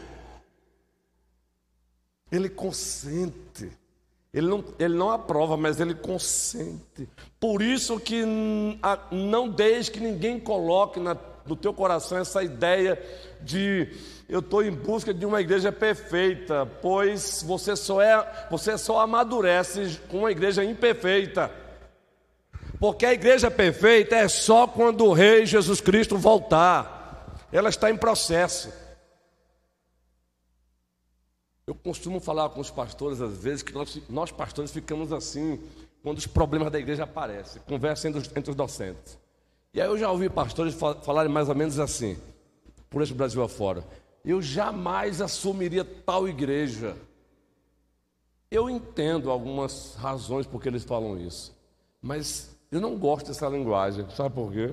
Ele 2.33 2.49
consente. 2.49 3.71
Ele 4.33 4.47
não, 4.47 4.65
ele 4.79 4.95
não 4.95 5.11
aprova, 5.11 5.57
mas 5.57 5.81
ele 5.81 5.95
consente. 5.95 7.09
Por 7.41 7.63
isso 7.63 7.99
que 7.99 8.25
não 9.11 9.49
deixe 9.49 9.91
que 9.91 10.01
ninguém 10.01 10.39
coloque 10.39 11.01
na, 11.01 11.17
no 11.47 11.57
teu 11.57 11.73
coração 11.73 12.19
essa 12.19 12.43
ideia 12.43 13.03
de 13.41 13.89
eu 14.29 14.41
estou 14.41 14.63
em 14.63 14.71
busca 14.71 15.15
de 15.15 15.25
uma 15.25 15.41
igreja 15.41 15.73
perfeita, 15.73 16.67
pois 16.83 17.43
você 17.43 17.75
só 17.75 18.03
é, 18.03 18.47
você 18.51 18.77
só 18.77 19.01
amadurece 19.01 19.99
com 20.11 20.19
uma 20.19 20.31
igreja 20.31 20.63
imperfeita. 20.63 21.51
Porque 22.79 23.07
a 23.07 23.15
igreja 23.15 23.51
perfeita 23.51 24.15
é 24.15 24.29
só 24.29 24.67
quando 24.67 25.07
o 25.07 25.13
rei 25.15 25.47
Jesus 25.47 25.81
Cristo 25.81 26.19
voltar. 26.19 27.39
Ela 27.51 27.71
está 27.71 27.91
em 27.91 27.97
processo. 27.97 28.71
Eu 31.69 31.75
costumo 31.75 32.19
falar 32.19 32.49
com 32.49 32.63
os 32.63 32.71
pastores 32.71 33.21
às 33.21 33.43
vezes 33.43 33.63
que 33.63 33.75
nós, 33.75 34.01
nós 34.09 34.33
pastores 34.33 34.73
ficamos 34.73 35.13
assim 35.13 35.61
quando 36.03 36.17
os 36.17 36.27
problemas 36.27 36.73
da 36.73 36.79
igreja 36.79 37.05
aparecem, 37.05 37.61
conversa 37.69 38.09
entre 38.09 38.23
os, 38.23 38.29
entre 38.35 38.49
os 38.49 38.57
docentes. 38.57 39.19
E 39.75 39.79
aí 39.79 39.87
eu 39.87 39.99
já 39.99 40.11
ouvi 40.11 40.31
pastores 40.31 40.75
falarem 41.03 41.31
mais 41.31 41.47
ou 41.51 41.55
menos 41.55 41.79
assim, 41.79 42.17
por 42.89 43.03
esse 43.03 43.13
Brasil 43.13 43.43
afora. 43.43 43.85
Eu 44.25 44.41
jamais 44.41 45.21
assumiria 45.21 45.85
tal 45.85 46.27
igreja. 46.27 46.97
Eu 48.51 48.71
entendo 48.71 49.31
algumas 49.31 49.95
razões 49.97 50.47
por 50.47 50.63
que 50.63 50.69
eles 50.71 50.85
falam 50.85 51.19
isso, 51.19 51.55
mas 52.01 52.57
eu 52.73 52.81
não 52.81 52.97
gosto 52.97 53.27
dessa 53.27 53.47
linguagem. 53.47 54.07
Sabe 54.17 54.35
por 54.35 54.51
quê? 54.51 54.73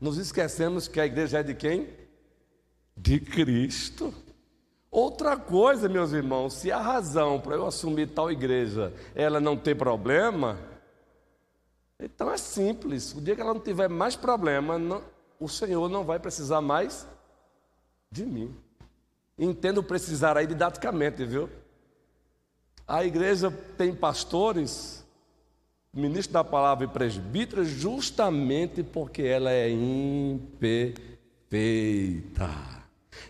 Nos 0.00 0.16
esquecemos 0.16 0.88
que 0.88 0.98
a 0.98 1.04
igreja 1.04 1.40
é 1.40 1.42
de 1.42 1.54
quem? 1.54 1.90
De 2.96 3.20
Cristo. 3.20 4.14
Outra 4.96 5.36
coisa, 5.36 5.90
meus 5.90 6.12
irmãos, 6.12 6.54
se 6.54 6.72
a 6.72 6.80
razão 6.80 7.38
para 7.38 7.54
eu 7.54 7.66
assumir 7.66 8.06
tal 8.06 8.32
igreja 8.32 8.94
ela 9.14 9.38
não 9.38 9.54
ter 9.54 9.74
problema, 9.74 10.58
então 12.00 12.32
é 12.32 12.38
simples. 12.38 13.12
O 13.12 13.20
dia 13.20 13.34
que 13.34 13.42
ela 13.42 13.52
não 13.52 13.60
tiver 13.60 13.90
mais 13.90 14.16
problema, 14.16 14.78
não, 14.78 15.04
o 15.38 15.50
Senhor 15.50 15.90
não 15.90 16.02
vai 16.02 16.18
precisar 16.18 16.62
mais 16.62 17.06
de 18.10 18.24
mim. 18.24 18.56
Entendo 19.38 19.82
precisar 19.82 20.34
aí 20.38 20.46
didaticamente, 20.46 21.26
viu? 21.26 21.50
A 22.88 23.04
igreja 23.04 23.50
tem 23.76 23.94
pastores, 23.94 25.04
ministro 25.92 26.32
da 26.32 26.42
palavra 26.42 26.86
e 26.86 26.88
presbíteros, 26.88 27.68
justamente 27.68 28.82
porque 28.82 29.24
ela 29.24 29.52
é 29.52 29.68
imperfeita. 29.68 31.06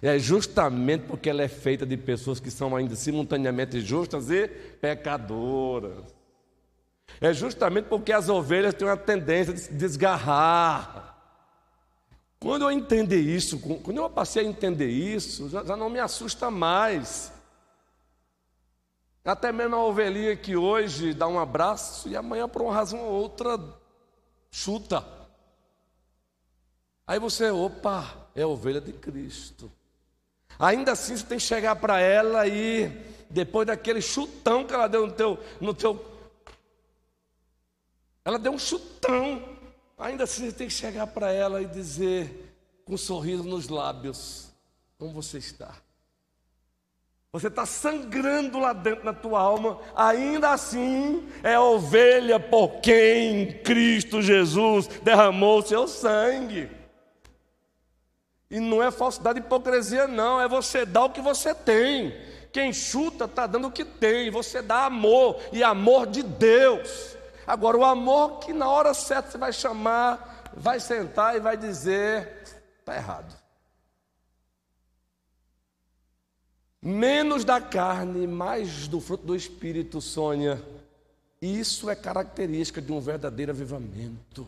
É 0.02 0.18
justamente 0.18 1.02
porque 1.02 1.30
ela 1.30 1.42
é 1.42 1.48
feita 1.48 1.86
de 1.86 1.96
pessoas 1.96 2.40
que 2.40 2.50
são 2.50 2.74
ainda 2.74 2.94
simultaneamente 2.94 3.80
justas 3.80 4.30
e 4.30 4.48
pecadoras. 4.48 6.14
É 7.20 7.32
justamente 7.32 7.86
porque 7.86 8.12
as 8.12 8.28
ovelhas 8.28 8.74
têm 8.74 8.86
uma 8.86 8.96
tendência 8.96 9.52
de 9.52 9.60
se 9.60 9.72
desgarrar. 9.72 11.16
Quando 12.38 12.62
eu 12.62 12.70
entendi 12.70 13.16
isso, 13.16 13.58
quando 13.58 13.96
eu 13.96 14.10
passei 14.10 14.44
a 14.44 14.48
entender 14.48 14.88
isso, 14.88 15.48
já, 15.48 15.64
já 15.64 15.76
não 15.76 15.88
me 15.88 15.98
assusta 15.98 16.50
mais. 16.50 17.32
Até 19.24 19.50
mesmo 19.50 19.74
a 19.74 19.84
ovelhinha 19.84 20.36
que 20.36 20.56
hoje 20.56 21.12
dá 21.12 21.26
um 21.26 21.40
abraço 21.40 22.08
e 22.08 22.16
amanhã, 22.16 22.48
por 22.48 22.62
uma 22.62 22.72
razão 22.72 23.00
ou 23.00 23.12
outra, 23.12 23.58
chuta. 24.50 25.04
Aí 27.06 27.18
você, 27.18 27.50
opa, 27.50 28.28
é 28.34 28.42
a 28.42 28.46
ovelha 28.46 28.80
de 28.80 28.92
Cristo. 28.92 29.72
Ainda 30.58 30.92
assim 30.92 31.16
você 31.16 31.24
tem 31.24 31.38
que 31.38 31.44
chegar 31.44 31.76
para 31.76 32.00
ela 32.00 32.46
e 32.46 32.90
depois 33.28 33.66
daquele 33.66 34.00
chutão 34.00 34.64
que 34.64 34.72
ela 34.72 34.88
deu 34.88 35.06
no 35.06 35.12
teu, 35.12 35.38
no 35.60 35.74
teu. 35.74 36.04
Ela 38.24 38.38
deu 38.38 38.52
um 38.52 38.58
chutão. 38.58 39.42
Ainda 39.98 40.24
assim 40.24 40.46
você 40.46 40.56
tem 40.56 40.68
que 40.68 40.72
chegar 40.72 41.06
para 41.06 41.32
ela 41.32 41.62
e 41.62 41.66
dizer, 41.66 42.54
com 42.84 42.94
um 42.94 42.98
sorriso 42.98 43.42
nos 43.42 43.68
lábios, 43.68 44.50
como 44.98 45.12
você 45.12 45.38
está. 45.38 45.74
Você 47.32 47.48
está 47.48 47.66
sangrando 47.66 48.58
lá 48.58 48.72
dentro 48.72 49.04
na 49.04 49.12
tua 49.12 49.40
alma, 49.40 49.78
ainda 49.94 50.52
assim 50.52 51.28
é 51.42 51.58
ovelha 51.58 52.40
por 52.40 52.80
quem 52.80 53.52
Cristo 53.62 54.22
Jesus 54.22 54.86
derramou 55.02 55.60
seu 55.60 55.86
sangue. 55.86 56.70
E 58.50 58.60
não 58.60 58.82
é 58.82 58.90
falsidade 58.90 59.40
e 59.40 59.42
hipocrisia, 59.42 60.06
não, 60.06 60.40
é 60.40 60.48
você 60.48 60.86
dar 60.86 61.04
o 61.04 61.10
que 61.10 61.20
você 61.20 61.54
tem. 61.54 62.14
Quem 62.52 62.72
chuta 62.72 63.24
está 63.24 63.46
dando 63.46 63.68
o 63.68 63.72
que 63.72 63.84
tem, 63.84 64.30
você 64.30 64.62
dá 64.62 64.86
amor, 64.86 65.40
e 65.52 65.62
amor 65.62 66.06
de 66.06 66.22
Deus. 66.22 67.16
Agora, 67.46 67.76
o 67.76 67.84
amor 67.84 68.38
que 68.38 68.52
na 68.52 68.68
hora 68.68 68.94
certa 68.94 69.30
você 69.30 69.38
vai 69.38 69.52
chamar, 69.52 70.50
vai 70.54 70.80
sentar 70.80 71.36
e 71.36 71.40
vai 71.40 71.56
dizer: 71.56 72.44
está 72.78 72.96
errado. 72.96 73.36
Menos 76.80 77.44
da 77.44 77.60
carne, 77.60 78.26
mais 78.26 78.86
do 78.86 79.00
fruto 79.00 79.26
do 79.26 79.34
Espírito, 79.34 80.00
Sônia. 80.00 80.62
Isso 81.42 81.90
é 81.90 81.96
característica 81.96 82.80
de 82.80 82.92
um 82.92 83.00
verdadeiro 83.00 83.52
avivamento. 83.52 84.46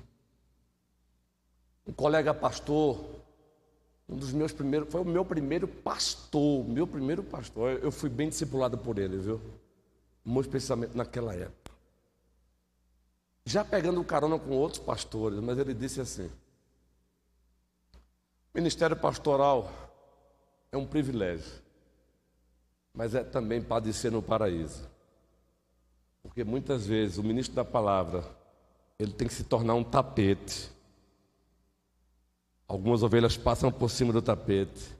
Um 1.86 1.92
colega 1.92 2.32
pastor 2.32 3.17
um 4.08 4.16
dos 4.16 4.32
meus 4.32 4.52
primeiros, 4.52 4.90
foi 4.90 5.02
o 5.02 5.04
meu 5.04 5.24
primeiro 5.24 5.68
pastor, 5.68 6.66
meu 6.66 6.86
primeiro 6.86 7.22
pastor. 7.22 7.78
Eu 7.82 7.92
fui 7.92 8.08
bem 8.08 8.30
discipulado 8.30 8.78
por 8.78 8.98
ele, 8.98 9.18
viu? 9.18 9.40
Muito 10.24 10.46
especialmente 10.46 10.96
naquela 10.96 11.34
época. 11.34 11.72
Já 13.44 13.64
pegando 13.64 14.02
carona 14.02 14.38
com 14.38 14.50
outros 14.56 14.82
pastores, 14.82 15.38
mas 15.40 15.58
ele 15.58 15.74
disse 15.74 16.00
assim: 16.00 16.30
Ministério 18.54 18.96
pastoral 18.96 19.70
é 20.72 20.76
um 20.76 20.86
privilégio, 20.86 21.62
mas 22.94 23.14
é 23.14 23.22
também 23.22 23.62
padecer 23.62 24.10
no 24.10 24.22
paraíso. 24.22 24.88
Porque 26.22 26.44
muitas 26.44 26.86
vezes 26.86 27.18
o 27.18 27.22
ministro 27.22 27.54
da 27.54 27.64
palavra, 27.64 28.24
ele 28.98 29.12
tem 29.12 29.28
que 29.28 29.34
se 29.34 29.44
tornar 29.44 29.74
um 29.74 29.84
tapete 29.84 30.70
Algumas 32.68 33.02
ovelhas 33.02 33.36
passam 33.36 33.72
por 33.72 33.90
cima 33.90 34.12
do 34.12 34.20
tapete. 34.20 34.94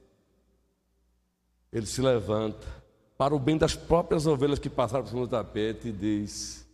Ele 1.71 1.85
se 1.85 2.01
levanta, 2.01 2.67
para 3.15 3.35
o 3.35 3.39
bem 3.39 3.57
das 3.57 3.75
próprias 3.75 4.25
ovelhas 4.25 4.57
que 4.57 4.69
passaram 4.69 5.03
por 5.03 5.11
cima 5.11 5.21
do 5.21 5.29
tapete, 5.29 5.89
e 5.89 5.91
diz: 5.91 6.67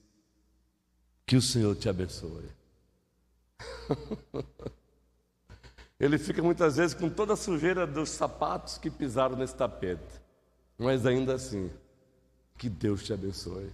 Que 1.28 1.36
o 1.36 1.42
Senhor 1.42 1.76
te 1.76 1.90
abençoe. 1.90 2.50
Ele 6.00 6.18
fica 6.18 6.42
muitas 6.42 6.78
vezes 6.78 6.94
com 6.94 7.10
toda 7.10 7.34
a 7.34 7.38
sujeira 7.38 7.86
dos 7.86 8.10
sapatos 8.10 8.78
que 8.78 8.90
pisaram 8.90 9.36
nesse 9.36 9.56
tapete, 9.56 10.22
mas 10.78 11.06
ainda 11.06 11.36
assim, 11.36 11.72
que 12.58 12.70
Deus 12.70 13.04
te 13.04 13.14
abençoe. 13.14 13.72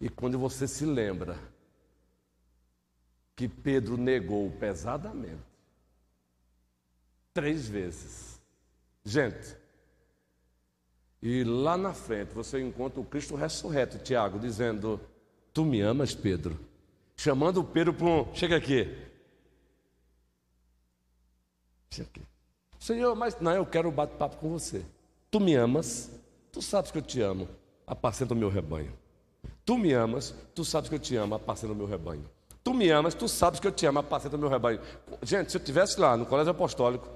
E 0.00 0.08
quando 0.08 0.38
você 0.38 0.66
se 0.66 0.84
lembra 0.84 1.38
que 3.34 3.48
Pedro 3.48 3.96
negou 3.96 4.50
pesadamente, 4.52 5.51
Três 7.34 7.68
vezes. 7.68 8.40
Gente, 9.04 9.56
e 11.22 11.44
lá 11.44 11.76
na 11.76 11.94
frente 11.94 12.34
você 12.34 12.60
encontra 12.60 13.00
o 13.00 13.04
Cristo 13.04 13.36
ressurreto, 13.36 13.98
Tiago, 13.98 14.38
dizendo: 14.38 15.00
Tu 15.52 15.64
me 15.64 15.80
amas, 15.80 16.14
Pedro? 16.14 16.58
Chamando 17.16 17.62
Pedro 17.62 17.94
para 17.94 18.06
um. 18.06 18.34
Chega 18.34 18.56
aqui. 18.56 18.88
Chega 21.90 22.08
aqui. 22.08 22.22
Senhor, 22.80 23.14
mas 23.14 23.38
não, 23.40 23.52
eu 23.52 23.64
quero 23.64 23.90
bate-papo 23.92 24.36
com 24.38 24.50
você. 24.50 24.84
Tu 25.30 25.38
me 25.38 25.54
amas, 25.54 26.10
tu 26.50 26.60
sabes 26.60 26.90
que 26.90 26.98
eu 26.98 27.02
te 27.02 27.20
amo, 27.20 27.48
apacenta 27.86 28.34
o 28.34 28.36
meu 28.36 28.48
rebanho. 28.48 28.92
Tu 29.64 29.78
me 29.78 29.92
amas, 29.92 30.34
tu 30.54 30.64
sabes 30.64 30.88
que 30.88 30.96
eu 30.96 30.98
te 30.98 31.14
amo, 31.14 31.36
apacenta 31.36 31.72
o 31.72 31.76
meu 31.76 31.86
rebanho. 31.86 32.28
Tu 32.64 32.74
me 32.74 32.90
amas, 32.90 33.14
tu 33.14 33.28
sabes 33.28 33.60
que 33.60 33.66
eu 33.68 33.72
te 33.72 33.86
amo, 33.86 34.00
apacenta 34.00 34.36
o 34.36 34.38
meu 34.38 34.48
rebanho. 34.48 34.80
Gente, 35.22 35.52
se 35.52 35.56
eu 35.56 35.60
estivesse 35.60 36.00
lá 36.00 36.16
no 36.16 36.26
colégio 36.26 36.50
apostólico, 36.50 37.08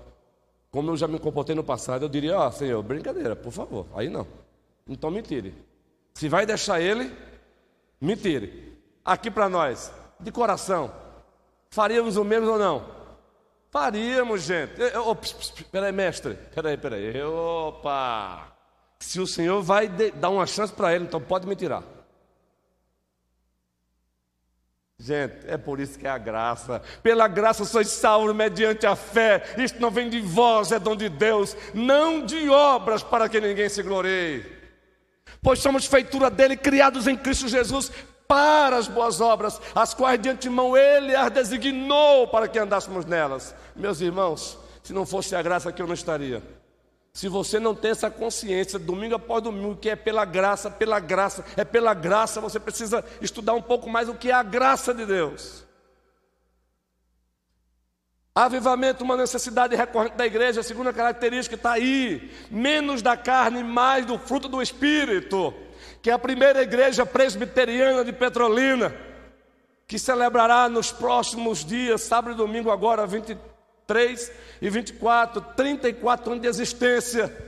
como 0.77 0.91
eu 0.91 0.97
já 0.99 1.09
me 1.09 1.19
comportei 1.19 1.55
no 1.55 1.65
passado, 1.65 2.05
eu 2.05 2.09
diria: 2.09 2.39
Ó, 2.39 2.47
oh, 2.47 2.53
Senhor, 2.53 2.83
brincadeira, 2.83 3.35
por 3.35 3.51
favor. 3.51 3.87
Aí 3.95 4.11
não. 4.11 4.27
Então 4.87 5.11
me 5.11 5.23
tire. 5.23 5.55
Se 6.13 6.29
vai 6.29 6.45
deixar 6.45 6.83
ele, 6.83 7.11
me 7.99 8.15
tire. 8.15 8.79
Aqui 9.03 9.31
para 9.31 9.49
nós, 9.49 9.91
de 10.21 10.31
coração, 10.31 10.93
faríamos 11.71 12.19
o 12.19 12.25
mesmo 12.25 12.51
ou 12.51 12.59
não? 12.59 12.85
Faríamos, 13.71 14.43
gente. 14.43 14.75
Peraí, 15.73 15.93
mestre. 15.93 16.35
Peraí, 16.55 16.77
peraí. 16.77 17.23
Opa! 17.23 18.55
Se 18.99 19.19
o 19.19 19.27
Senhor 19.27 19.63
vai 19.63 19.89
dar 19.89 20.29
uma 20.29 20.45
chance 20.45 20.75
para 20.75 20.95
ele, 20.95 21.05
então 21.05 21.23
pode 21.23 21.47
me 21.47 21.57
tirar. 21.57 21.83
Gente, 24.99 25.47
é 25.47 25.59
por 25.59 25.79
isso 25.79 25.99
que 25.99 26.07
é 26.07 26.11
a 26.11 26.17
graça. 26.17 26.81
Pela 27.03 27.29
graça 27.29 27.65
sois 27.65 27.89
salvos 27.89 28.35
mediante 28.35 28.87
a 28.87 28.97
fé. 28.97 29.43
Isto 29.59 29.81
não 29.81 29.91
vem 29.91 30.09
de 30.09 30.21
vós, 30.21 30.73
é 30.73 30.79
dom 30.79 30.97
de 30.97 31.09
Deus, 31.09 31.57
não 31.75 32.25
de 32.25 32.49
obras 32.49 33.03
para 33.03 33.29
que 33.29 33.41
ninguém 33.41 33.69
se 33.69 33.83
glorie. 33.83 34.45
Pois 35.43 35.59
somos 35.59 35.87
feitura 35.87 36.31
dele, 36.31 36.57
criados 36.57 37.07
em 37.07 37.17
Cristo 37.17 37.47
Jesus 37.47 37.93
para 38.27 38.77
as 38.77 38.89
boas 38.89 39.21
obras, 39.21 39.61
as 39.75 39.95
quais 39.95 40.21
de 40.21 40.29
antemão 40.29 40.77
Ele 40.77 41.15
as 41.15 41.31
designou 41.31 42.27
para 42.29 42.49
que 42.49 42.59
andássemos 42.59 43.05
nelas. 43.05 43.55
Meus 43.75 44.01
irmãos, 44.01 44.59
se 44.83 44.93
não 44.93 45.07
fosse 45.07 45.37
a 45.37 45.43
graça 45.43 45.71
que 45.71 45.81
eu 45.81 45.87
não 45.87 45.95
estaria. 45.95 46.43
Se 47.17 47.29
você 47.29 47.59
não 47.59 47.75
tem 47.75 47.93
essa 47.93 48.11
consciência, 48.11 48.79
domingo 48.79 49.15
após 49.15 49.43
domingo, 49.43 49.75
que 49.75 49.89
é 49.89 49.97
pela 49.97 50.27
graça, 50.27 50.71
pela 50.71 51.01
graça, 51.01 51.43
é 51.57 51.65
pela 51.65 51.95
graça, 51.95 52.43
você 52.43 52.61
precisa 52.61 53.03
estudar 53.23 53.55
um 53.55 53.63
pouco 53.63 53.89
mais 53.89 54.09
o 54.09 54.15
que 54.15 54.31
é 54.31 54.35
a 54.35 54.43
graça 54.43 54.93
de 54.93 55.07
Deus. 55.07 55.65
Avivamento, 58.35 59.03
uma 59.03 59.17
necessidade 59.17 59.75
recorrente 59.75 60.15
da 60.15 60.27
igreja, 60.27 60.61
a 60.61 60.65
segunda 60.65 60.93
característica 60.93 61.57
está 61.57 61.73
aí: 61.73 62.31
menos 62.51 63.01
da 63.01 63.17
carne, 63.17 63.65
mais 63.65 64.05
do 64.05 64.19
fruto 64.19 64.47
do 64.47 64.61
Espírito 64.61 65.55
que 66.03 66.11
é 66.11 66.13
a 66.13 66.19
primeira 66.19 66.63
igreja 66.63 67.05
presbiteriana 67.05 68.05
de 68.05 68.13
Petrolina, 68.13 68.95
que 69.89 69.99
celebrará 69.99 70.69
nos 70.69 70.93
próximos 70.93 71.65
dias, 71.65 72.03
sábado 72.03 72.35
e 72.35 72.37
domingo, 72.37 72.71
agora 72.71 73.07
23 73.07 73.56
e 74.61 74.69
24, 74.69 75.41
34 75.57 76.33
anos 76.33 76.43
de 76.43 76.49
existência. 76.49 77.47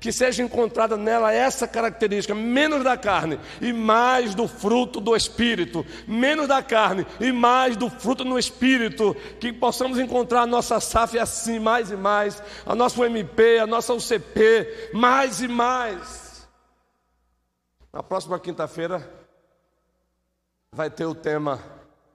Que 0.00 0.10
seja 0.10 0.42
encontrada 0.42 0.96
nela 0.96 1.30
essa 1.30 1.68
característica, 1.68 2.34
menos 2.34 2.82
da 2.82 2.96
carne 2.96 3.38
e 3.60 3.70
mais 3.70 4.34
do 4.34 4.48
fruto 4.48 4.98
do 4.98 5.14
Espírito, 5.14 5.84
menos 6.08 6.48
da 6.48 6.62
carne 6.62 7.06
e 7.20 7.30
mais 7.30 7.76
do 7.76 7.90
fruto 7.90 8.24
no 8.24 8.38
Espírito, 8.38 9.14
que 9.38 9.52
possamos 9.52 9.98
encontrar 9.98 10.40
a 10.40 10.46
nossa 10.46 10.80
SAF 10.80 11.18
assim, 11.18 11.58
mais 11.58 11.90
e 11.90 11.96
mais, 11.96 12.42
a 12.64 12.74
nossa 12.74 12.98
UMP, 12.98 13.58
a 13.60 13.66
nossa 13.66 13.92
UCP, 13.92 14.90
mais 14.94 15.42
e 15.42 15.48
mais 15.48 16.30
na 17.92 18.02
próxima 18.02 18.38
quinta-feira 18.38 19.08
vai 20.72 20.88
ter 20.88 21.04
o 21.06 21.14
tema, 21.14 21.60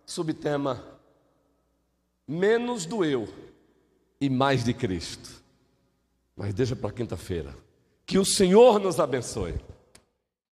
subtema, 0.06 0.82
menos 2.28 2.86
do 2.86 3.04
eu 3.04 3.28
e 4.20 4.30
mais 4.30 4.64
de 4.64 4.74
Cristo. 4.74 5.44
Mas 6.36 6.54
deixa 6.54 6.76
para 6.76 6.92
quinta-feira. 6.92 7.56
Que 8.06 8.18
o 8.18 8.26
Senhor 8.26 8.80
nos 8.80 9.00
abençoe. 9.00 9.56